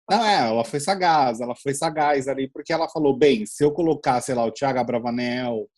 Não, 0.10 0.26
é, 0.26 0.48
ela 0.50 0.66
foi 0.66 0.80
sagaz, 0.80 1.40
ela 1.40 1.56
foi 1.56 1.74
sagaz 1.74 2.28
ali, 2.28 2.50
porque 2.50 2.74
ela 2.74 2.90
falou: 2.90 3.16
bem, 3.16 3.46
se 3.46 3.64
eu 3.64 3.72
colocar, 3.72 4.20
sei 4.22 4.34
lá, 4.36 4.44
o 4.44 4.52
Thiago 4.52 4.80
Abravanel, 4.80 5.70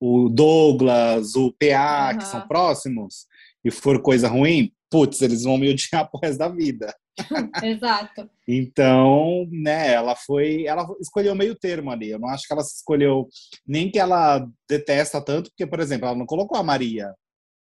o 0.00 0.28
Douglas, 0.28 1.34
o 1.36 1.52
PA, 1.52 2.16
que 2.16 2.24
são 2.24 2.46
próximos, 2.48 3.26
e 3.64 3.70
for 3.70 4.02
coisa 4.02 4.28
ruim, 4.28 4.72
putz, 4.90 5.22
eles 5.22 5.44
vão 5.44 5.56
me 5.58 5.70
odiar 5.70 6.10
pro 6.10 6.20
resto 6.20 6.38
da 6.38 6.48
vida. 6.48 6.94
Exato. 7.64 8.28
Então, 8.46 9.46
né, 9.50 9.92
ela 9.92 10.14
foi. 10.16 10.66
Ela 10.66 10.86
escolheu 11.00 11.34
meio 11.34 11.54
termo 11.54 11.90
ali. 11.90 12.10
Eu 12.10 12.18
não 12.18 12.28
acho 12.28 12.46
que 12.46 12.52
ela 12.52 12.62
escolheu 12.62 13.28
nem 13.66 13.90
que 13.90 13.98
ela 13.98 14.46
detesta 14.68 15.20
tanto, 15.20 15.50
porque, 15.50 15.66
por 15.66 15.80
exemplo, 15.80 16.06
ela 16.06 16.16
não 16.16 16.26
colocou 16.26 16.58
a 16.58 16.62
Maria, 16.62 17.12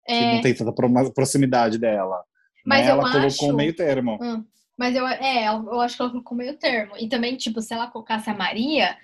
é... 0.08 0.20
que 0.20 0.36
não 0.36 0.42
tem 0.42 0.54
tanta 0.54 1.12
proximidade 1.14 1.78
dela. 1.78 2.24
Mas 2.66 2.86
né? 2.86 2.92
ela 2.92 3.04
acho... 3.04 3.38
colocou 3.38 3.58
meio 3.58 3.76
termo. 3.76 4.18
Hum. 4.22 4.44
Mas 4.78 4.96
eu, 4.96 5.06
é, 5.06 5.48
eu 5.48 5.82
acho 5.82 5.96
que 5.96 6.02
ela 6.02 6.12
colocou 6.12 6.38
meio 6.38 6.58
termo. 6.58 6.96
E 6.98 7.10
também, 7.10 7.36
tipo, 7.36 7.62
se 7.62 7.74
ela 7.74 7.88
colocasse 7.88 8.30
a 8.30 8.34
Maria, 8.34 8.98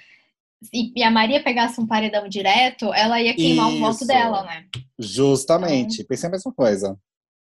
e, 0.73 0.93
e 0.95 1.03
a 1.03 1.11
Maria 1.11 1.43
pegasse 1.43 1.79
um 1.79 1.87
paredão 1.87 2.27
direto, 2.27 2.93
ela 2.93 3.21
ia 3.21 3.33
queimar 3.33 3.67
Isso. 3.69 3.77
o 3.77 3.79
voto 3.79 4.07
dela, 4.07 4.43
né? 4.43 4.65
Justamente. 4.97 5.95
Então, 5.95 6.05
Pensei 6.07 6.29
a 6.29 6.31
mesma 6.31 6.53
coisa. 6.53 6.97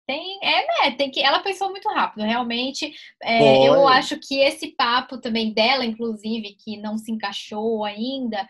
Tem, 0.07 0.39
é, 0.43 0.67
né? 0.67 0.91
Tem 0.97 1.11
que, 1.11 1.21
ela 1.21 1.41
pensou 1.41 1.71
muito 1.71 1.89
rápido, 1.89 2.25
realmente. 2.25 2.93
É, 3.23 3.67
eu 3.67 3.89
acho 3.89 4.19
que 4.19 4.39
esse 4.41 4.69
papo 4.69 5.19
também 5.19 5.55
dela, 5.55 5.85
inclusive, 5.85 6.57
que 6.63 6.77
não 6.77 6.99
se 6.99 7.11
encaixou 7.11 7.85
ainda, 7.85 8.47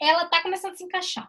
ela 0.00 0.26
tá 0.26 0.42
começando 0.42 0.72
a 0.72 0.76
se 0.76 0.84
encaixar. 0.84 1.28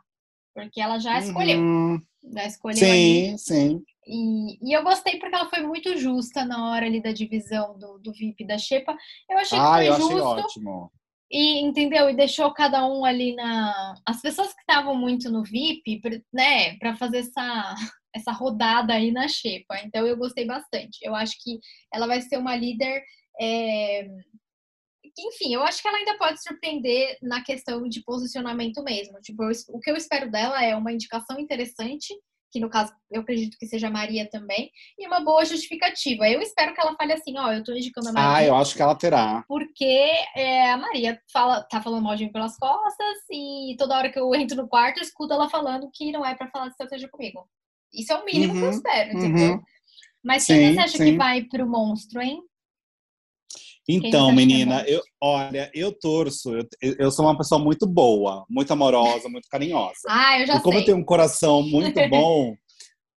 Porque 0.58 0.82
ela 0.82 0.98
já 0.98 1.20
escolheu. 1.20 1.60
Uhum. 1.60 2.02
Já 2.34 2.48
escolheu. 2.48 2.80
Sim, 2.80 3.30
ali. 3.30 3.38
sim. 3.38 3.84
E, 4.08 4.58
e, 4.67 4.74
eu 4.74 4.84
gostei 4.84 5.20
porque 5.20 5.36
ela 5.36 5.50
foi 5.50 5.62
muito 5.62 5.96
justa 5.98 6.43
na 6.43 6.72
hora 6.72 6.88
ali 6.88 7.00
da 7.00 7.12
divisão 7.12 7.78
do, 7.78 8.00
do 8.00 8.12
VIP 8.12 8.43
da 8.43 8.58
Xepa. 8.58 8.98
Eu 9.30 9.38
achei 9.38 9.56
que 9.56 9.63
ah, 9.63 9.76
foi 9.76 9.88
eu 9.89 9.93
justo. 9.93 10.24
Ótimo. 10.24 10.91
E 11.30 11.60
entendeu? 11.60 12.10
E 12.10 12.15
deixou 12.15 12.52
cada 12.54 12.88
um 12.88 13.06
ali 13.06 13.36
na. 13.36 13.93
As 14.04 14.20
pessoas 14.20 14.52
que 14.52 14.62
estavam 14.62 14.96
muito 14.96 15.30
no 15.30 15.43
VIP, 15.43 16.02
né, 16.34 16.76
para 16.78 16.96
fazer 16.96 17.20
essa, 17.20 17.76
essa 18.15 18.32
rodada 18.32 18.93
aí 18.93 19.12
na 19.12 19.28
Xepa. 19.28 19.78
Então 19.84 20.08
eu 20.08 20.17
gostei 20.17 20.46
bastante. 20.46 20.98
Eu 21.04 21.13
acho 21.13 21.36
que 21.43 21.60
ela 21.93 22.08
vai 22.08 22.20
ser 22.22 22.38
uma 22.38 22.56
líder. 22.56 23.04
É... 23.39 24.08
Enfim, 25.19 25.53
eu 25.53 25.63
acho 25.63 25.82
que 25.82 25.88
ela 25.88 25.97
ainda 25.97 26.17
pode 26.17 26.41
surpreender 26.41 27.17
na 27.21 27.43
questão 27.43 27.88
de 27.88 28.03
posicionamento 28.03 28.84
mesmo. 28.84 29.19
Tipo, 29.21 29.43
eu, 29.43 29.51
o 29.69 29.80
que 29.80 29.89
eu 29.89 29.95
espero 29.95 30.30
dela 30.30 30.63
é 30.63 30.75
uma 30.75 30.91
indicação 30.91 31.39
interessante 31.39 32.13
que 32.51 32.60
no 32.60 32.69
caso 32.69 32.93
eu 33.12 33.21
acredito 33.21 33.58
que 33.58 33.67
seja 33.67 33.89
Maria 33.89 34.27
também, 34.30 34.71
e 34.97 35.08
uma 35.08 35.19
boa 35.19 35.43
justificativa. 35.45 36.27
Eu 36.27 36.41
espero 36.41 36.73
que 36.73 36.82
ela 36.82 36.95
fale 36.95 37.13
assim, 37.13 37.38
ó, 37.38 37.47
oh, 37.47 37.51
eu 37.51 37.63
tô 37.63 37.73
indicando 37.73 38.10
a 38.10 38.12
Maria. 38.13 38.38
Ah, 38.38 38.43
eu 38.45 38.56
acho 38.56 38.75
que 38.75 38.82
ela 38.82 38.95
terá. 38.95 39.43
Porque 39.47 40.10
é, 40.36 40.71
a 40.71 40.77
Maria 40.77 41.19
fala, 41.32 41.62
tá 41.63 41.82
falando 41.82 42.03
mal 42.03 42.15
de 42.15 42.25
mim 42.25 42.32
pelas 42.32 42.58
costas, 42.58 43.17
e 43.32 43.75
toda 43.77 43.97
hora 43.97 44.12
que 44.12 44.19
eu 44.19 44.34
entro 44.34 44.58
no 44.58 44.67
quarto, 44.67 44.97
eu 44.97 45.03
escuto 45.03 45.34
ela 45.34 45.49
falando 45.49 45.89
que 45.93 46.12
não 46.12 46.25
é 46.25 46.36
para 46.36 46.49
falar 46.49 46.65
de 46.65 46.71
estratégia 46.71 47.10
comigo. 47.10 47.47
Isso 47.93 48.12
é 48.12 48.15
o 48.15 48.25
mínimo 48.25 48.53
uhum, 48.53 48.60
que 48.60 48.65
eu 48.65 48.69
uhum, 48.69 48.75
espero, 48.75 49.17
entendeu? 49.17 49.53
Uhum. 49.53 49.63
Mas 50.23 50.43
sim, 50.43 50.53
quem 50.53 50.73
você 50.73 50.80
acha 50.80 50.97
sim. 50.97 51.06
que 51.06 51.17
vai 51.17 51.43
pro 51.43 51.67
monstro, 51.67 52.21
hein? 52.21 52.41
Então, 53.88 54.34
menina, 54.34 54.84
eu, 54.86 55.02
olha, 55.21 55.71
eu 55.73 55.93
torço. 55.93 56.54
Eu, 56.54 56.67
eu 57.00 57.10
sou 57.10 57.26
uma 57.26 57.38
pessoa 57.38 57.58
muito 57.58 57.88
boa, 57.88 58.45
muito 58.50 58.71
amorosa, 58.73 59.30
muito 59.30 59.47
carinhosa. 59.50 60.02
Ah, 60.10 60.41
eu 60.41 60.47
já 60.47 60.58
e 60.58 60.62
como 60.62 60.73
sei. 60.73 60.82
eu 60.82 60.86
tenho 60.86 60.97
um 60.97 61.06
coração 61.06 61.63
muito 61.63 61.95
bom, 62.10 62.54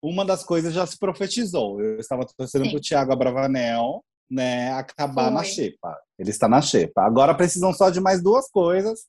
uma 0.01 0.23
das 0.23 0.43
coisas 0.43 0.73
já 0.73 0.85
se 0.85 0.97
profetizou. 0.97 1.81
Eu 1.81 1.99
estava 1.99 2.23
torcendo 2.37 2.65
Sim. 2.65 2.71
pro 2.71 2.79
Thiago 2.79 3.11
Abravanel, 3.11 4.03
né, 4.29 4.71
acabar 4.73 5.25
Foi. 5.25 5.33
na 5.33 5.43
xepa. 5.43 5.97
Ele 6.19 6.29
está 6.29 6.47
na 6.47 6.61
xepa. 6.61 7.01
Agora 7.01 7.33
precisam 7.33 7.73
só 7.73 7.89
de 7.89 7.99
mais 7.99 8.21
duas 8.21 8.49
coisas 8.51 9.01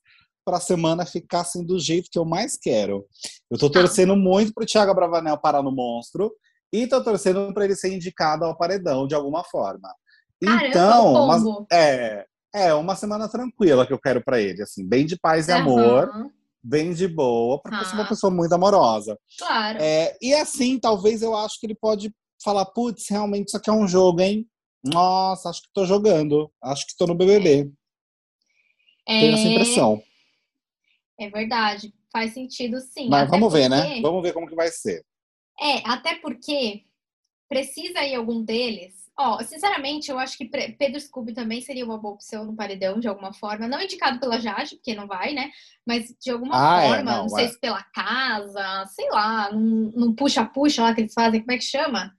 para 0.43 0.57
a 0.57 0.61
semana 0.61 1.05
ficar 1.05 1.41
assim 1.41 1.63
do 1.63 1.79
jeito 1.79 2.09
que 2.11 2.17
eu 2.17 2.25
mais 2.25 2.57
quero. 2.57 3.05
Eu 3.51 3.59
tô 3.59 3.69
tá. 3.69 3.81
torcendo 3.81 4.13
ah. 4.13 4.17
muito 4.17 4.51
pro 4.51 4.65
Thiago 4.65 4.91
Abravanel 4.91 5.37
parar 5.37 5.61
no 5.61 5.71
monstro 5.71 6.33
e 6.73 6.87
tô 6.87 7.03
torcendo 7.03 7.53
para 7.53 7.65
ele 7.65 7.75
ser 7.75 7.93
indicado 7.93 8.45
ao 8.45 8.57
paredão 8.57 9.05
de 9.05 9.13
alguma 9.13 9.43
forma. 9.43 9.93
Caramba, 10.43 10.67
então, 10.67 11.13
uma, 11.13 11.67
é, 11.71 12.25
é 12.53 12.73
uma 12.73 12.95
semana 12.95 13.29
tranquila 13.29 13.85
que 13.85 13.93
eu 13.93 13.99
quero 13.99 14.23
para 14.23 14.41
ele, 14.41 14.61
assim, 14.61 14.87
bem 14.87 15.05
de 15.05 15.17
paz 15.17 15.47
e 15.47 15.51
uhum. 15.51 15.57
amor, 15.57 16.31
bem 16.63 16.93
de 16.93 17.07
boa, 17.07 17.61
porque 17.61 17.77
ah. 17.77 17.81
eu 17.81 17.85
sou 17.85 17.93
uma 17.93 18.03
ah. 18.03 18.09
pessoa 18.09 18.31
muito 18.31 18.53
amorosa. 18.53 19.17
Claro. 19.37 19.77
É, 19.81 20.17
e 20.21 20.33
assim, 20.33 20.79
talvez 20.79 21.21
eu 21.21 21.35
acho 21.35 21.59
que 21.59 21.65
ele 21.65 21.75
pode 21.75 22.13
falar, 22.43 22.65
putz, 22.65 23.07
realmente 23.09 23.49
isso 23.49 23.57
aqui 23.57 23.69
é 23.69 23.73
um 23.73 23.87
jogo, 23.87 24.21
hein? 24.21 24.47
Nossa, 24.83 25.49
acho 25.49 25.61
que 25.61 25.69
tô 25.73 25.85
jogando, 25.85 26.51
acho 26.61 26.87
que 26.87 26.97
tô 26.97 27.05
no 27.05 27.15
BBB. 27.15 27.71
É... 29.07 29.19
Tenho 29.19 29.33
essa 29.35 29.47
impressão. 29.47 30.03
É 31.19 31.29
verdade, 31.29 31.93
faz 32.11 32.33
sentido 32.33 32.79
sim. 32.79 33.07
Mas 33.09 33.23
até 33.23 33.31
vamos 33.31 33.53
ver, 33.53 33.69
né? 33.69 34.01
Vamos 34.01 34.23
ver 34.23 34.33
como 34.33 34.47
que 34.47 34.55
vai 34.55 34.69
ser. 34.69 35.05
É, 35.59 35.87
até 35.87 36.15
porque 36.15 36.83
precisa 37.47 38.03
ir 38.03 38.15
algum 38.15 38.43
deles 38.43 39.00
Ó, 39.23 39.37
oh, 39.39 39.43
sinceramente, 39.43 40.09
eu 40.09 40.17
acho 40.17 40.35
que 40.35 40.45
Pedro 40.45 40.99
Scooby 40.99 41.31
também 41.31 41.61
seria 41.61 41.85
uma 41.85 41.99
boa 41.99 42.15
opção 42.15 42.43
no 42.43 42.55
paredão, 42.55 42.99
de 42.99 43.07
alguma 43.07 43.31
forma. 43.31 43.67
Não 43.67 43.79
indicado 43.79 44.19
pela 44.19 44.39
Jade, 44.39 44.75
porque 44.77 44.95
não 44.95 45.05
vai, 45.05 45.31
né? 45.33 45.51
Mas 45.85 46.07
de 46.19 46.31
alguma 46.31 46.55
ah, 46.55 46.81
é, 46.81 46.87
forma, 46.87 46.97
é, 46.97 47.03
não, 47.03 47.21
não 47.21 47.29
sei 47.29 47.45
é. 47.45 47.47
se 47.49 47.59
pela 47.59 47.83
casa, 47.93 48.85
sei 48.87 49.07
lá, 49.11 49.51
num 49.53 50.15
puxa-puxa 50.15 50.81
lá 50.81 50.95
que 50.95 51.01
eles 51.01 51.13
fazem, 51.13 51.39
como 51.39 51.51
é 51.51 51.57
que 51.59 51.63
chama? 51.63 52.11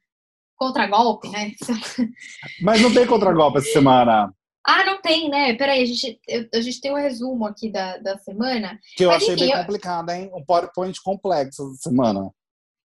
Contra-golpe, 0.56 1.28
né? 1.28 1.50
Mas 2.62 2.80
não 2.80 2.94
tem 2.94 3.04
contra-golpe 3.04 3.58
essa 3.58 3.72
semana. 3.72 4.32
Ah, 4.64 4.84
não 4.84 5.02
tem, 5.02 5.28
né? 5.28 5.54
Peraí, 5.54 5.82
a 5.82 5.86
gente, 5.86 6.20
a 6.54 6.60
gente 6.60 6.80
tem 6.80 6.92
um 6.92 6.96
resumo 6.96 7.46
aqui 7.46 7.68
da, 7.68 7.96
da 7.96 8.16
semana. 8.18 8.78
Que 8.96 9.04
eu 9.04 9.08
Mas, 9.08 9.24
achei 9.24 9.34
enfim, 9.34 9.46
bem 9.46 9.54
eu... 9.54 9.58
complicado, 9.58 10.10
hein? 10.10 10.30
Um 10.32 10.44
PowerPoint 10.44 10.96
complexo 11.02 11.64
essa 11.64 11.90
semana. 11.90 12.30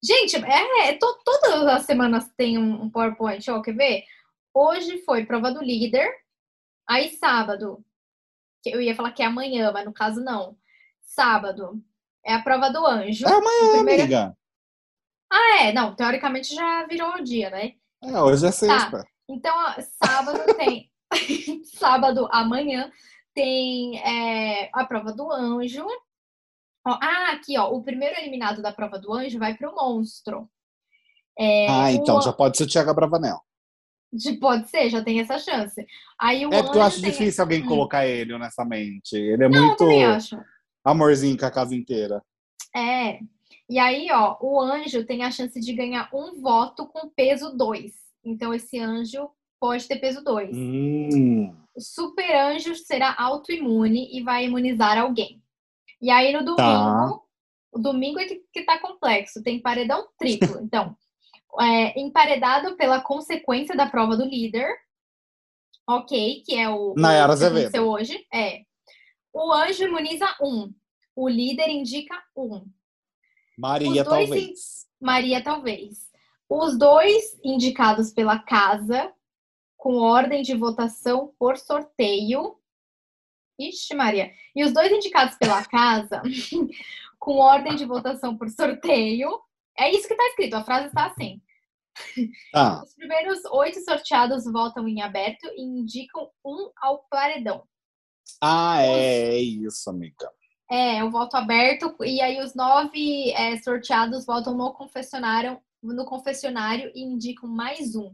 Gente, 0.03 0.35
é, 0.37 0.89
é 0.89 0.93
to, 0.93 1.19
todas 1.23 1.67
as 1.67 1.83
semanas 1.83 2.29
tem 2.37 2.57
um, 2.57 2.83
um 2.83 2.89
PowerPoint, 2.89 3.49
ó, 3.49 3.61
quer 3.61 3.73
ver? 3.73 4.03
Hoje 4.53 4.99
foi 5.03 5.25
prova 5.25 5.51
do 5.51 5.63
líder, 5.63 6.11
aí 6.87 7.09
sábado, 7.17 7.83
que 8.63 8.69
eu 8.69 8.81
ia 8.81 8.95
falar 8.95 9.11
que 9.11 9.23
é 9.23 9.25
amanhã, 9.25 9.71
mas 9.71 9.85
no 9.85 9.93
caso 9.93 10.21
não. 10.21 10.57
Sábado 11.01 11.81
é 12.25 12.33
a 12.33 12.41
prova 12.41 12.69
do 12.69 12.85
anjo. 12.85 13.25
É 13.27 13.31
amanhã, 13.31 13.71
primeira... 13.73 14.03
amiga. 14.03 14.37
Ah, 15.31 15.65
é, 15.65 15.73
não, 15.73 15.95
teoricamente 15.95 16.53
já 16.53 16.85
virou 16.85 17.15
o 17.15 17.23
dia, 17.23 17.49
né? 17.49 17.73
É, 18.03 18.21
hoje 18.21 18.45
é 18.45 18.51
sexta. 18.51 18.99
Tá. 18.99 19.05
Então, 19.29 19.53
sábado 20.03 20.55
tem. 20.55 20.89
sábado, 21.75 22.27
amanhã, 22.31 22.91
tem 23.33 23.99
é, 23.99 24.69
a 24.73 24.85
prova 24.85 25.11
do 25.13 25.31
anjo, 25.31 25.85
ah, 26.93 27.31
aqui, 27.33 27.57
ó. 27.57 27.69
O 27.71 27.83
primeiro 27.83 28.19
eliminado 28.19 28.61
da 28.61 28.71
prova 28.71 28.99
do 28.99 29.13
anjo 29.13 29.39
vai 29.39 29.55
para 29.55 29.69
o 29.69 29.75
monstro. 29.75 30.49
É, 31.37 31.67
ah, 31.69 31.91
então 31.91 32.17
o... 32.17 32.21
já 32.21 32.33
pode 32.33 32.57
ser 32.57 32.63
o 32.63 32.67
Thiago 32.67 32.93
Bravanel. 32.93 33.39
Pode 34.39 34.69
ser, 34.69 34.89
já 34.89 35.03
tem 35.03 35.19
essa 35.19 35.37
chance. 35.37 35.85
Aí 36.19 36.45
o 36.45 36.53
é 36.53 36.63
porque 36.63 36.77
eu 36.77 36.81
acho 36.81 37.01
difícil 37.01 37.43
alguém 37.43 37.63
hum. 37.63 37.67
colocar 37.67 38.07
ele 38.07 38.33
honestamente. 38.33 39.13
Ele 39.13 39.43
é 39.43 39.49
Não, 39.49 39.67
muito 39.67 39.85
amorzinho 40.83 41.37
com 41.37 41.45
a 41.45 41.51
casa 41.51 41.75
inteira. 41.75 42.23
É. 42.75 43.19
E 43.69 43.77
aí, 43.77 44.07
ó, 44.11 44.37
o 44.39 44.61
anjo 44.61 45.05
tem 45.05 45.23
a 45.23 45.31
chance 45.31 45.59
de 45.59 45.73
ganhar 45.73 46.09
um 46.13 46.39
voto 46.41 46.87
com 46.87 47.09
peso 47.09 47.55
2. 47.55 47.91
Então, 48.23 48.53
esse 48.53 48.79
anjo 48.79 49.29
pode 49.59 49.87
ter 49.87 49.97
peso 49.97 50.23
2. 50.23 50.55
Hum. 50.55 51.53
O 51.75 51.81
super 51.81 52.33
anjo 52.33 52.75
será 52.75 53.13
autoimune 53.17 54.09
e 54.17 54.23
vai 54.23 54.45
imunizar 54.45 54.97
alguém. 54.97 55.41
E 56.01 56.09
aí 56.09 56.31
no 56.31 56.39
tá. 56.39 56.45
domingo, 56.45 57.17
tá. 57.17 57.21
o 57.73 57.79
domingo 57.79 58.19
é 58.19 58.25
que, 58.25 58.43
que 58.53 58.63
tá 58.63 58.79
complexo, 58.79 59.43
tem 59.43 59.61
paredão 59.61 60.07
triplo. 60.17 60.59
Então, 60.63 60.95
é, 61.59 61.99
emparedado 61.99 62.75
pela 62.75 63.01
consequência 63.01 63.75
da 63.75 63.87
prova 63.87 64.15
do 64.15 64.25
líder, 64.25 64.69
ok, 65.87 66.43
que 66.45 66.55
é 66.55 66.69
o, 66.69 66.93
Nayara 66.95 67.33
o 67.33 67.37
que 67.37 67.43
aconteceu 67.43 67.87
hoje. 67.87 68.25
É. 68.33 68.61
O 69.33 69.51
anjo 69.51 69.83
imuniza 69.83 70.27
um, 70.41 70.73
o 71.15 71.27
líder 71.27 71.69
indica 71.69 72.15
um. 72.35 72.65
Maria, 73.57 74.03
talvez. 74.03 74.85
In... 75.01 75.05
Maria, 75.05 75.43
talvez. 75.43 76.07
Os 76.49 76.77
dois 76.77 77.37
indicados 77.43 78.11
pela 78.11 78.39
casa, 78.39 79.11
com 79.75 79.95
ordem 79.97 80.41
de 80.43 80.55
votação 80.55 81.33
por 81.39 81.57
sorteio, 81.57 82.55
Ixi, 83.59 83.95
Maria. 83.95 84.31
E 84.55 84.63
os 84.63 84.71
dois 84.71 84.91
indicados 84.91 85.35
pela 85.37 85.65
casa, 85.65 86.21
com 87.19 87.37
ordem 87.37 87.75
de 87.75 87.85
votação 87.85 88.37
por 88.37 88.49
sorteio. 88.49 89.29
É 89.77 89.91
isso 89.91 90.07
que 90.07 90.13
está 90.13 90.25
escrito, 90.27 90.55
a 90.55 90.63
frase 90.63 90.87
está 90.87 91.05
assim. 91.07 91.41
Ah. 92.53 92.81
Os 92.85 92.93
primeiros 92.93 93.43
oito 93.45 93.79
sorteados 93.83 94.45
votam 94.45 94.87
em 94.87 95.01
aberto 95.01 95.47
e 95.55 95.61
indicam 95.61 96.29
um 96.45 96.71
ao 96.77 97.03
paredão. 97.09 97.63
Ah, 98.41 98.81
é, 98.81 99.35
é 99.35 99.39
isso, 99.39 99.89
amiga. 99.89 100.29
É, 100.69 101.03
o 101.03 101.09
voto 101.09 101.35
aberto, 101.35 101.95
e 102.03 102.21
aí 102.21 102.41
os 102.41 102.53
nove 102.53 103.31
é, 103.31 103.57
sorteados 103.57 104.25
votam 104.25 104.53
no 104.55 104.73
confessionário, 104.73 105.59
no 105.81 106.05
confessionário 106.05 106.91
e 106.93 107.01
indicam 107.01 107.47
mais 107.47 107.95
um. 107.95 108.13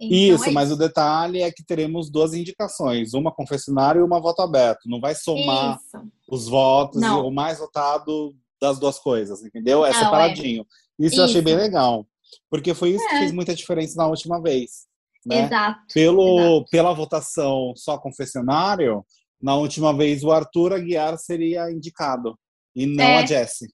Então, 0.00 0.16
isso, 0.36 0.44
é 0.44 0.50
mas 0.50 0.68
isso. 0.68 0.74
o 0.76 0.78
detalhe 0.78 1.42
é 1.42 1.50
que 1.50 1.64
teremos 1.64 2.10
duas 2.10 2.34
indicações, 2.34 3.14
uma 3.14 3.32
confessionário 3.32 4.00
e 4.00 4.04
uma 4.04 4.20
voto 4.20 4.42
aberto. 4.42 4.88
Não 4.88 5.00
vai 5.00 5.14
somar 5.14 5.78
isso. 5.78 6.08
os 6.28 6.48
votos 6.48 7.00
Não. 7.00 7.24
e 7.24 7.28
o 7.28 7.30
mais 7.30 7.58
votado 7.58 8.34
das 8.60 8.78
duas 8.78 8.98
coisas, 8.98 9.42
entendeu? 9.42 9.84
É 9.84 9.90
Não, 9.90 9.96
é. 9.96 10.04
separadinho. 10.04 10.62
É. 10.62 11.04
Isso, 11.04 11.14
isso, 11.14 11.20
eu 11.20 11.24
achei 11.24 11.42
bem 11.42 11.56
legal, 11.56 12.06
porque 12.48 12.74
foi 12.74 12.90
isso 12.90 13.04
é. 13.04 13.08
que 13.08 13.18
fez 13.18 13.32
muita 13.32 13.54
diferença 13.54 13.96
na 13.96 14.06
última 14.06 14.40
vez. 14.40 14.86
Né? 15.26 15.44
Exato. 15.46 15.80
Pelo, 15.92 16.38
exato. 16.40 16.64
Pela 16.70 16.92
votação 16.92 17.72
só 17.76 17.98
confessionário, 17.98 19.04
na 19.40 19.56
última 19.56 19.92
vez 19.96 20.22
o 20.22 20.30
Arthur 20.30 20.72
Aguiar 20.72 21.18
seria 21.18 21.70
indicado 21.70 22.38
e 22.74 22.86
não 22.86 23.04
É. 23.04 23.18
a 23.18 23.26
Jessie. 23.26 23.68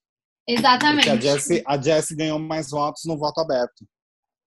Exatamente. 0.47 1.11
Porque 1.11 1.29
a 1.29 1.33
Jessie, 1.33 1.63
a 1.67 1.81
Jessie 1.81 2.17
ganhou 2.17 2.39
mais 2.39 2.71
votos 2.71 3.03
no 3.05 3.19
voto 3.19 3.39
aberto. 3.41 3.87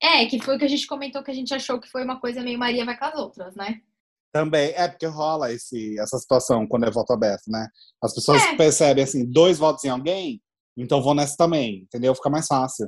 É, 0.02 0.26
que 0.26 0.42
foi 0.42 0.56
o 0.56 0.60
que 0.60 0.66
a 0.66 0.70
gente 0.70 0.88
comentou 0.88 1.24
que 1.24 1.32
a 1.32 1.34
gente 1.34 1.54
achou 1.54 1.80
que 1.80 1.90
foi 1.90 2.04
uma 2.04 2.20
coisa 2.20 2.42
meio 2.42 2.58
Maria 2.58 2.84
vai 2.84 2.98
com 2.98 3.06
as 3.06 3.16
outras, 3.16 3.56
né? 3.56 3.80
Também, 4.34 4.74
é 4.76 4.88
porque 4.88 5.06
rola 5.06 5.52
esse, 5.52 6.00
essa 6.00 6.18
situação 6.18 6.66
quando 6.66 6.86
é 6.86 6.92
voto 6.92 7.12
aberto, 7.12 7.50
né? 7.50 7.68
As 8.02 8.14
pessoas 8.14 8.42
É. 8.44 8.56
percebem 8.56 9.04
assim, 9.04 9.30
dois 9.30 9.60
votos 9.60 9.84
em 9.84 9.90
alguém, 9.90 10.42
então 10.76 11.02
vou 11.02 11.14
nessa 11.14 11.36
também, 11.38 11.82
entendeu? 11.84 12.16
Fica 12.16 12.30
mais 12.30 12.48
fácil. 12.48 12.88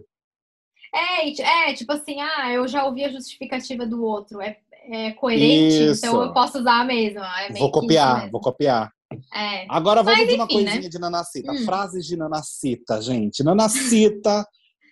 É, 0.93 1.69
é, 1.69 1.73
tipo 1.73 1.91
assim, 1.91 2.19
ah, 2.21 2.51
eu 2.51 2.67
já 2.67 2.85
ouvi 2.85 3.03
a 3.03 3.09
justificativa 3.09 3.85
do 3.85 4.03
outro. 4.03 4.41
É, 4.41 4.57
é 4.89 5.11
coerente, 5.11 5.91
Isso. 5.91 6.05
então 6.05 6.21
eu 6.21 6.33
posso 6.33 6.59
usar 6.59 6.81
a 6.81 6.85
mesma. 6.85 7.25
É 7.41 7.53
vou 7.53 7.71
copiar, 7.71 8.29
vou 8.29 8.39
copiar. 8.39 8.91
É. 9.33 9.65
Agora 9.69 10.01
vamos 10.01 10.19
Mas 10.19 10.29
de 10.29 10.35
uma 10.35 10.45
enfim, 10.45 10.53
coisinha 10.53 10.81
né? 10.81 10.89
de 10.89 10.99
Nanacita. 10.99 11.51
Hum. 11.51 11.65
Frases 11.65 12.05
de 12.05 12.15
Nanacita, 12.15 13.01
gente. 13.01 13.43
Nanacita, 13.43 14.45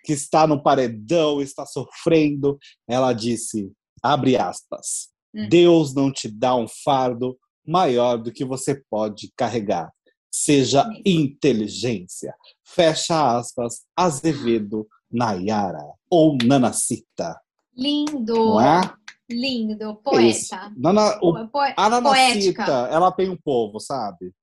que 0.04 0.14
está 0.14 0.46
no 0.48 0.62
paredão, 0.62 1.42
está 1.42 1.66
sofrendo, 1.66 2.58
ela 2.88 3.14
disse, 3.14 3.72
abre 4.02 4.36
aspas, 4.38 5.10
Hum. 5.34 5.48
Deus 5.48 5.94
não 5.96 6.12
te 6.12 6.28
dá 6.30 6.54
um 6.58 6.68
fardo 6.84 7.38
maior 7.66 8.18
do 8.18 8.34
que 8.34 8.44
você 8.44 8.84
pode 8.90 9.32
carregar. 9.34 9.90
Seja 10.30 10.86
inteligência. 11.06 12.36
Fecha 12.66 13.38
aspas, 13.38 13.82
Azevedo, 13.96 14.86
Nayara 15.12 15.84
ou 16.10 16.38
Nanacita. 16.44 17.40
Lindo. 17.76 18.34
Não 18.36 18.62
é? 18.62 18.94
Lindo. 19.30 19.96
Poeta. 20.04 20.72
Nana, 20.76 21.18
o, 21.22 21.48
Po- 21.48 21.60
a 21.78 21.90
Nanacita, 21.90 22.66
poética. 22.66 22.88
ela 22.92 23.12
tem 23.12 23.30
um 23.30 23.38
povo, 23.38 23.80
sabe? 23.80 24.34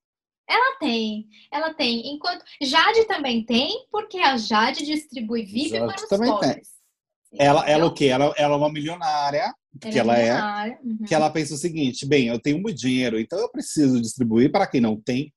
Ela 0.49 0.77
tem, 0.79 1.29
ela 1.53 1.75
tem. 1.75 2.13
Enquanto 2.15 2.43
Jade 2.63 3.05
também 3.05 3.45
tem, 3.45 3.87
porque 3.93 4.19
a 4.19 4.37
Jade 4.37 4.85
distribui 4.85 5.45
Jade 5.47 5.79
para 5.79 5.97
os 5.97 6.09
também 6.09 6.31
tem. 6.31 6.39
pobres. 6.41 6.69
Ela, 7.39 7.69
ela 7.69 7.87
o 7.87 7.93
quê? 7.93 8.07
Ela, 8.07 8.33
ela 8.39 8.55
é 8.55 8.57
uma 8.57 8.73
milionária, 8.73 9.55
que 9.81 9.99
ela 9.99 10.17
é, 10.17 10.23
milionária, 10.23 10.79
uhum. 10.83 10.99
que 11.07 11.15
ela 11.15 11.29
pensa 11.31 11.55
o 11.55 11.59
seguinte, 11.59 12.07
bem, 12.07 12.29
eu 12.29 12.41
tenho 12.41 12.59
muito 12.59 12.79
dinheiro, 12.79 13.21
então 13.21 13.39
eu 13.39 13.51
preciso 13.51 14.01
distribuir 14.01 14.51
para 14.51 14.67
quem 14.67 14.81
não 14.81 14.99
tem. 14.99 15.33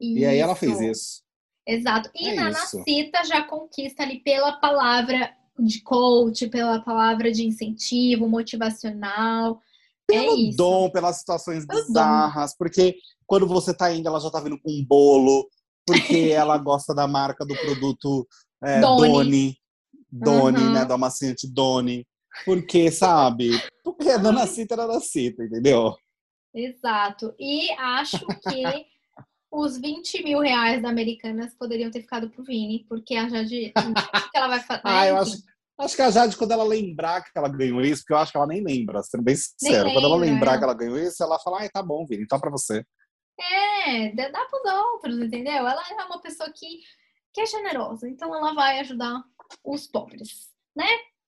E 0.00 0.24
aí 0.24 0.38
ela 0.38 0.56
fez 0.56 0.80
isso. 0.80 1.22
Exato. 1.66 2.10
E 2.14 2.28
É 2.30 2.34
na 2.34 2.50
isso. 2.50 2.78
Nacita 2.78 3.24
já 3.24 3.42
conquista 3.42 4.02
ali 4.02 4.20
pela 4.20 4.52
palavra 4.60 5.34
de 5.58 5.80
coach, 5.82 6.48
pela 6.48 6.80
palavra 6.80 7.30
de 7.30 7.44
incentivo 7.46 8.28
motivacional. 8.28 9.60
é 10.10 10.14
Pelo 10.14 10.36
isso. 10.36 10.56
dom, 10.56 10.90
pelas 10.90 11.18
situações 11.18 11.64
Pelo 11.66 11.80
dom. 11.80 11.86
bizarras, 11.86 12.56
porque 12.56 12.96
quando 13.26 13.46
você 13.46 13.74
tá 13.74 13.92
indo, 13.92 14.08
ela 14.08 14.20
já 14.20 14.30
tá 14.30 14.40
vindo 14.40 14.58
com 14.60 14.70
um 14.70 14.84
bolo, 14.84 15.48
porque 15.86 16.30
ela 16.32 16.58
gosta 16.58 16.94
da 16.94 17.06
marca 17.06 17.44
do 17.44 17.54
produto 17.56 18.26
é, 18.62 18.80
Doni. 18.80 19.08
Doni, 19.08 19.56
Doni, 20.10 20.58
Uhum. 20.58 20.72
né, 20.72 20.84
do 20.84 20.92
amaciante 20.94 21.46
Doni. 21.52 22.06
Porque, 22.44 22.90
sabe? 22.90 23.50
Porque 23.84 24.08
a 24.08 24.16
Dona 24.16 24.46
Cita 24.46 24.74
era 24.74 24.86
da 24.86 25.00
Cita, 25.00 25.44
entendeu? 25.44 25.94
Exato. 26.52 27.34
E 27.38 27.70
acho 27.72 28.26
que 28.26 28.86
os 29.52 29.78
20 29.78 30.24
mil 30.24 30.40
reais 30.40 30.82
da 30.82 30.88
Americanas 30.88 31.54
poderiam 31.56 31.90
ter 31.90 32.00
ficado 32.00 32.28
pro 32.30 32.44
Vini, 32.44 32.84
porque 32.88 33.14
a 33.14 33.28
Jade. 33.28 33.72
O 33.76 34.30
que 34.30 34.36
ela 34.36 34.48
vai 34.48 34.60
fazer? 34.60 34.82
Ah, 34.84 35.06
eu 35.06 35.16
acho, 35.16 35.36
acho 35.78 35.96
que 35.96 36.02
a 36.02 36.10
Jade, 36.10 36.36
quando 36.36 36.52
ela 36.52 36.64
lembrar 36.64 37.22
que 37.22 37.30
ela 37.36 37.48
ganhou 37.48 37.80
isso, 37.80 38.02
porque 38.02 38.12
eu 38.12 38.18
acho 38.18 38.32
que 38.32 38.38
ela 38.38 38.46
nem 38.46 38.62
lembra, 38.62 39.02
sendo 39.02 39.22
bem 39.22 39.36
sincero. 39.36 39.92
quando 39.92 40.06
ela 40.06 40.16
lembra, 40.16 40.34
lembrar 40.34 40.54
é. 40.54 40.58
que 40.58 40.64
ela 40.64 40.74
ganhou 40.74 40.98
isso, 40.98 41.22
ela 41.22 41.38
fala, 41.38 41.60
ai, 41.60 41.68
tá 41.68 41.82
bom, 41.82 42.04
Vini, 42.06 42.24
então 42.24 42.40
pra 42.40 42.50
você. 42.50 42.84
É, 43.40 44.12
dá 44.14 44.28
dá 44.28 44.44
pros 44.46 44.62
outros, 44.72 45.18
entendeu? 45.18 45.66
Ela 45.66 45.82
é 45.90 46.04
uma 46.04 46.20
pessoa 46.20 46.50
que, 46.54 46.80
que 47.32 47.40
é 47.40 47.46
generosa, 47.46 48.08
então 48.08 48.34
ela 48.34 48.54
vai 48.54 48.78
ajudar 48.80 49.22
os 49.64 49.86
pobres. 49.86 50.48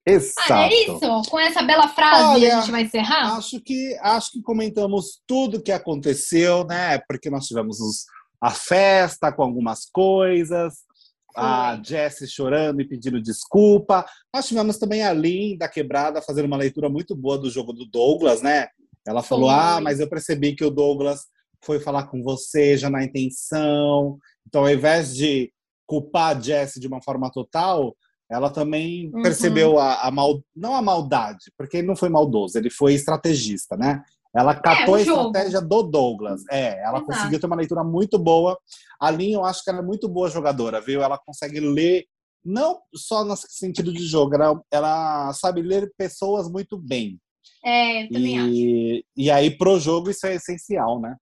Exato. 0.09 0.53
Ah, 0.53 0.67
é 0.67 0.75
isso? 0.85 1.23
Com 1.31 1.41
essa 1.41 1.63
bela 1.63 1.89
frase 1.89 2.25
Olha, 2.37 2.57
a 2.59 2.61
gente 2.61 2.71
vai 2.71 2.83
encerrar? 2.83 3.37
Acho 3.37 3.61
que, 3.61 3.99
acho 4.01 4.31
que 4.33 4.41
comentamos 4.43 5.21
tudo 5.27 5.61
que 5.63 5.73
aconteceu, 5.73 6.65
né? 6.65 6.99
Porque 7.09 7.29
nós 7.29 7.47
tivemos 7.47 7.81
os- 7.81 8.05
a 8.41 8.51
festa 8.53 9.33
com 9.33 9.43
algumas 9.43 9.87
coisas, 9.91 10.75
a. 11.37 11.81
Jessie 11.83 12.29
chorando 12.29 12.81
e 12.81 12.89
pedindo 12.89 13.21
desculpa. 13.21 14.07
Nós 14.33 14.47
tivemos 14.47 14.79
também 14.79 15.03
a 15.03 15.13
Lin 15.13 15.57
da 15.59 15.69
Quebrada 15.69 16.23
fazendo 16.23 16.47
uma 16.47 16.57
leitura 16.57 16.89
muito 16.89 17.17
boa 17.17 17.37
do 17.37 17.51
jogo 17.51 17.73
do 17.73 17.85
Douglas, 17.85 18.41
né? 18.43 18.69
Ela 19.07 19.23
falou: 19.23 19.51
Foi. 19.51 19.59
Ah, 19.59 19.81
mas 19.81 19.99
eu 19.99 20.09
percebi 20.09 20.55
que 20.55 20.65
o 20.65 20.71
Douglas 20.71 21.27
foi 21.67 21.81
falar 21.81 22.07
com 22.07 22.23
você 22.23 22.79
já 22.79 22.89
na 22.89 23.03
intenção. 23.05 24.19
Então, 24.47 24.63
ao 24.63 24.71
invés 24.71 25.15
de 25.15 25.53
culpar 25.85 26.37
a 26.37 26.41
Jessie 26.41 26.81
de 26.81 26.87
uma 26.87 27.03
forma 27.03 27.31
total, 27.31 27.97
ela 28.31 28.51
também 28.51 29.11
Uhum. 29.13 29.23
percebeu 29.23 29.79
a, 29.79 30.07
a 30.07 30.11
mal, 30.11 30.41
não 30.55 30.75
a 30.75 30.83
maldade, 30.83 31.53
porque 31.59 31.79
ele 31.79 31.87
não 31.87 31.97
foi 31.97 32.09
maldoso, 32.09 32.57
ele 32.59 32.71
foi 32.71 32.95
estrategista, 32.95 33.77
né? 33.77 34.03
Ela 34.35 34.55
catou 34.55 34.95
o 34.95 34.97
a 34.97 35.01
estratégia 35.01 35.61
do 35.61 35.83
Douglas. 35.83 36.43
É, 36.51 36.79
ela 36.83 36.99
Exato. 36.99 37.07
conseguiu 37.07 37.41
ter 37.41 37.47
uma 37.47 37.57
leitura 37.57 37.83
muito 37.83 38.19
boa. 38.19 38.59
A 39.01 39.11
Lin, 39.11 39.33
eu 39.33 39.45
acho 39.45 39.65
que 39.65 39.71
ela 39.71 39.79
é 39.79 39.83
muito 39.83 40.09
boa 40.09 40.29
jogadora, 40.29 40.81
viu? 40.81 41.03
Ela 41.03 41.19
consegue 41.19 41.59
ler, 41.59 42.05
não 42.45 42.81
só 42.95 43.25
no 43.25 43.35
sentido 43.37 43.93
de 43.93 44.05
jogo, 44.05 44.35
ela, 44.35 44.61
ela 44.71 45.33
sabe 45.33 45.63
ler 45.63 45.91
pessoas 45.97 46.51
muito 46.51 46.77
bem. 46.77 47.19
É, 47.65 48.05
eu 48.05 48.13
também 48.13 48.39
acho. 48.39 48.51
E, 48.53 49.05
e 49.17 49.31
aí, 49.31 49.51
pro 49.57 49.81
jogo, 49.81 50.11
isso 50.11 50.27
é 50.27 50.35
essencial, 50.35 51.01
né? 51.01 51.17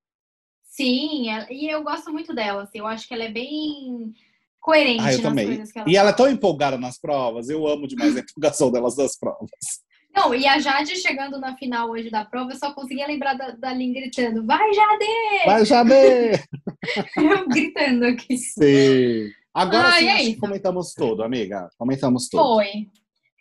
Sim, 0.76 1.30
ela- 1.30 1.46
e 1.52 1.68
eu 1.68 1.84
gosto 1.84 2.12
muito 2.12 2.34
dela, 2.34 2.64
assim, 2.64 2.78
eu 2.78 2.86
acho 2.86 3.06
que 3.06 3.14
ela 3.14 3.22
é 3.24 3.30
bem 3.30 4.12
coerente 4.60 5.02
Ah, 5.02 5.12
eu 5.12 5.18
nas 5.18 5.22
também. 5.22 5.46
coisas 5.46 5.70
que 5.72 5.78
ela 5.78 5.88
E 5.88 5.96
ela 5.96 6.10
é 6.10 6.12
tão 6.12 6.28
empolgada 6.28 6.76
nas 6.76 6.98
provas, 6.98 7.48
eu 7.48 7.64
amo 7.68 7.86
demais 7.86 8.16
a 8.16 8.20
empolgação 8.26 8.72
delas 8.72 8.96
das 8.96 9.16
provas. 9.16 9.48
Não, 10.12 10.34
e 10.34 10.46
a 10.48 10.58
Jade 10.58 10.96
chegando 10.96 11.38
na 11.38 11.56
final 11.56 11.90
hoje 11.90 12.10
da 12.10 12.24
prova, 12.24 12.50
eu 12.52 12.56
só 12.56 12.72
conseguia 12.72 13.06
lembrar 13.06 13.34
da, 13.34 13.52
da 13.52 13.72
Lin 13.72 13.92
gritando, 13.92 14.44
vai 14.44 14.72
Jade! 14.72 15.44
Vai, 15.46 15.64
Jade! 15.64 16.44
Eu 17.16 17.48
gritando 17.48 18.04
aqui. 18.06 18.36
Sim. 18.36 19.30
Agora 19.52 19.88
Ah, 19.88 19.92
sim, 19.98 20.06
é 20.08 20.12
acho 20.12 20.24
que 20.26 20.36
comentamos 20.36 20.92
tudo, 20.92 21.22
amiga. 21.22 21.68
Comentamos 21.78 22.28
tudo. 22.28 22.42
Foi. 22.42 22.88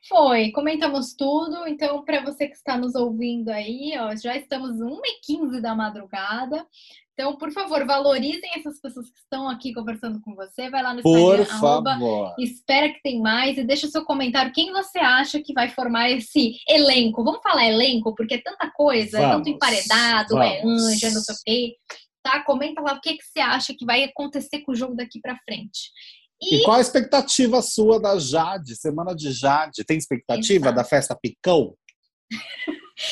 Foi, 0.08 0.52
comentamos 0.52 1.14
tudo. 1.14 1.68
Então, 1.68 2.04
para 2.04 2.24
você 2.24 2.48
que 2.48 2.56
está 2.56 2.78
nos 2.78 2.94
ouvindo 2.94 3.50
aí, 3.50 3.94
ó, 3.98 4.16
já 4.16 4.36
estamos 4.36 4.78
1h15 4.78 5.62
da 5.62 5.74
madrugada. 5.74 6.66
Então, 7.14 7.36
por 7.38 7.52
favor, 7.52 7.86
valorizem 7.86 8.50
essas 8.56 8.82
pessoas 8.82 9.10
que 9.10 9.20
estão 9.20 9.48
aqui 9.48 9.72
conversando 9.72 10.20
com 10.22 10.34
você. 10.36 10.70
Vai 10.70 10.82
lá 10.82 10.94
no 10.96 11.04
Por 11.04 11.40
Instagram, 11.40 11.56
arroba. 11.56 12.36
Espera 12.40 12.90
que 12.90 13.02
tem 13.04 13.22
mais 13.22 13.58
e 13.58 13.64
deixa 13.64 13.86
o 13.86 13.90
seu 13.90 14.04
comentário. 14.04 14.52
Quem 14.52 14.72
você 14.72 14.98
acha 14.98 15.40
que 15.40 15.54
vai 15.54 15.70
formar 15.70 16.10
esse 16.10 16.58
elenco? 16.68 17.24
Vamos 17.24 17.42
falar 17.44 17.68
elenco, 17.68 18.16
porque 18.16 18.36
é 18.36 18.42
tanta 18.42 18.70
coisa, 18.72 19.20
é 19.20 19.22
tanto 19.22 19.44
Vamos, 19.44 19.48
emparedado, 19.48 20.42
é 20.42 20.62
vamos. 20.62 20.84
anja, 20.84 21.12
não 21.12 21.22
sei 21.22 21.36
o 21.36 21.38
quê. 21.46 21.76
Tá? 22.24 22.44
Comenta 22.44 22.82
lá 22.82 22.94
o 22.94 23.02
que, 23.02 23.16
que 23.16 23.24
você 23.24 23.40
acha 23.40 23.76
que 23.78 23.86
vai 23.86 24.04
acontecer 24.04 24.62
com 24.62 24.72
o 24.72 24.76
jogo 24.76 24.96
daqui 24.96 25.22
pra 25.22 25.38
frente. 25.46 25.92
E 26.42 26.64
qual 26.64 26.78
a 26.78 26.82
expectativa 26.82 27.62
sua 27.62 28.00
da 28.00 28.18
Jade? 28.18 28.76
Semana 28.76 29.16
de 29.16 29.32
Jade. 29.32 29.84
Tem 29.86 29.98
expectativa 29.98 30.66
Exato. 30.68 30.76
da 30.76 30.84
festa 30.84 31.16
Picão? 31.22 31.76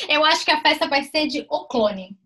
Eu 0.08 0.24
acho 0.24 0.44
que 0.44 0.50
a 0.50 0.60
festa 0.60 0.88
vai 0.88 1.04
ser 1.04 1.26
de 1.26 1.46
O 1.50 1.66
Clone. 1.66 2.18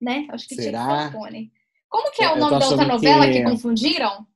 Né? 0.00 0.26
Acho 0.30 0.46
que 0.46 0.54
Será? 0.54 0.84
tinha 0.84 0.96
que 0.96 1.02
ser 1.02 1.08
O 1.16 1.20
Clone. 1.20 1.52
Como 1.88 2.10
que 2.12 2.22
é 2.22 2.30
o 2.32 2.36
nome 2.38 2.58
da 2.58 2.68
outra 2.68 2.86
novela 2.86 3.26
que... 3.26 3.32
que- 3.32 3.44
confundiram? 3.44 4.26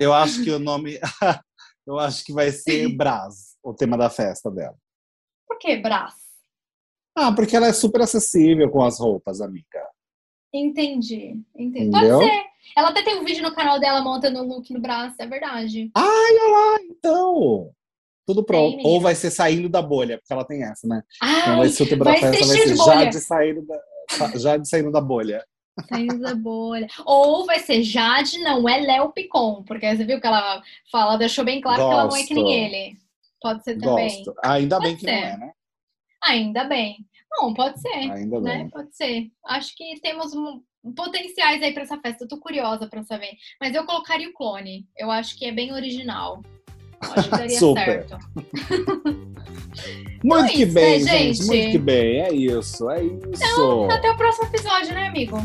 Eu 0.00 0.12
acho 0.12 0.42
que 0.42 0.50
o 0.50 0.58
nome. 0.58 0.98
eu 1.86 1.98
acho 1.98 2.24
que 2.24 2.32
vai 2.32 2.50
ser 2.52 2.88
Brás, 2.96 3.56
o 3.62 3.72
tema 3.74 3.96
da 3.96 4.08
festa 4.10 4.50
dela. 4.50 4.76
Por 5.46 5.58
que 5.58 5.76
Brás? 5.76 6.14
Ah, 7.16 7.32
porque 7.32 7.54
ela 7.54 7.66
é 7.66 7.72
super 7.72 8.00
acessível 8.00 8.70
com 8.70 8.82
as 8.82 8.98
roupas, 8.98 9.40
amiga. 9.42 9.86
Entendi. 10.52 11.40
Entendi. 11.54 11.88
Entendeu? 11.88 12.18
Pode 12.18 12.30
ser. 12.30 12.44
Ela 12.76 12.88
até 12.90 13.02
tem 13.02 13.18
um 13.18 13.24
vídeo 13.24 13.42
no 13.42 13.54
canal 13.54 13.78
dela 13.80 14.02
montando 14.02 14.40
o 14.40 14.46
look 14.46 14.72
no 14.72 14.80
braço, 14.80 15.16
é 15.18 15.26
verdade. 15.26 15.90
Então, 16.90 17.70
tudo 18.26 18.44
pronto. 18.44 18.76
menina. 18.76 18.88
Ou 18.88 19.00
vai 19.00 19.14
ser 19.14 19.30
saindo 19.30 19.68
da 19.68 19.82
bolha, 19.82 20.18
porque 20.18 20.32
ela 20.32 20.44
tem 20.44 20.62
essa, 20.62 20.86
né? 20.86 21.02
Ai, 21.20 21.56
vai 21.56 21.68
ser 21.68 21.82
o 21.82 21.88
tema 21.88 22.04
da 22.04 22.10
vai 22.12 22.20
festa, 22.20 22.36
ser 22.36 22.46
vai 22.46 22.56
ser 22.56 22.72
de 22.72 22.76
bolha. 22.78 22.94
Jade 23.04 23.20
saindo 23.20 23.66
da, 23.66 24.38
Jade 24.38 24.68
saindo 24.68 24.92
da 24.92 25.00
bolha. 25.00 25.44
Saindo 25.88 26.18
da 26.20 26.34
bolha. 26.34 26.86
Ou 27.04 27.44
vai 27.46 27.58
ser 27.58 27.82
Jade, 27.82 28.38
não 28.38 28.68
é 28.68 28.80
Léo 28.80 29.10
Picon, 29.12 29.62
porque 29.64 29.96
você 29.96 30.04
viu 30.04 30.20
que 30.20 30.26
ela 30.26 30.62
fala, 30.90 31.16
deixou 31.16 31.44
bem 31.44 31.60
claro 31.60 31.78
que 31.78 31.92
ela 31.92 32.04
não 32.06 32.16
é 32.16 32.22
que 32.22 32.34
nem 32.34 32.44
Gosto. 32.44 32.56
ele. 32.56 32.96
Pode 33.40 33.64
ser 33.64 33.78
também. 33.78 34.08
Gosto. 34.24 34.34
Ainda 34.44 34.76
Pode 34.76 34.88
bem 34.88 34.96
que 34.96 35.06
não 35.06 35.12
ser. 35.12 35.18
é, 35.18 35.36
né? 35.36 35.52
Ainda 36.24 36.64
bem. 36.64 36.96
Não, 37.32 37.54
pode 37.54 37.80
ser, 37.80 37.88
Ainda 38.10 38.40
né? 38.40 38.58
bem. 38.58 38.68
Pode 38.70 38.94
ser. 38.94 39.30
Acho 39.46 39.74
que 39.76 40.00
temos 40.00 40.34
um- 40.34 40.60
potenciais 40.94 41.62
aí 41.62 41.72
pra 41.72 41.82
essa 41.82 41.98
festa. 41.98 42.24
Eu 42.24 42.28
tô 42.28 42.38
curiosa 42.38 42.86
pra 42.88 43.02
saber. 43.04 43.30
Mas 43.60 43.74
eu 43.74 43.84
colocaria 43.84 44.28
o 44.28 44.32
clone. 44.32 44.86
Eu 44.98 45.10
acho 45.10 45.38
que 45.38 45.44
é 45.46 45.52
bem 45.52 45.72
original. 45.72 46.42
Acho 47.00 47.24
que 47.24 47.30
daria 47.30 47.58
Super. 47.58 47.84
certo. 47.84 48.18
Muito 50.22 50.44
então, 50.44 50.54
que 50.54 50.62
isso, 50.62 50.74
bem, 50.74 51.02
né, 51.02 51.10
gente? 51.18 51.44
Muito 51.46 51.70
que 51.72 51.78
bem. 51.78 52.20
É 52.20 52.32
isso, 52.32 52.88
é 52.90 53.02
isso. 53.04 53.20
Então, 53.34 53.90
até 53.90 54.10
o 54.10 54.16
próximo 54.16 54.46
episódio, 54.48 54.94
né, 54.94 55.08
amigo? 55.08 55.36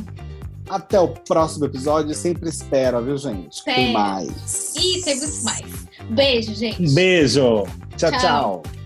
Até 0.69 1.00
o 1.00 1.08
próximo 1.08 1.65
episódio. 1.65 2.13
Sempre 2.13 2.50
espera, 2.50 3.02
viu, 3.02 3.17
gente? 3.17 3.63
Tem 3.63 3.93
mais. 3.93 4.76
E 4.76 5.02
tem 5.02 5.17
muito 5.17 5.43
mais. 5.43 5.88
Beijo, 6.10 6.54
gente. 6.54 6.93
Beijo. 6.93 7.63
tchau. 7.95 8.12
tchau. 8.12 8.19
tchau. 8.19 8.77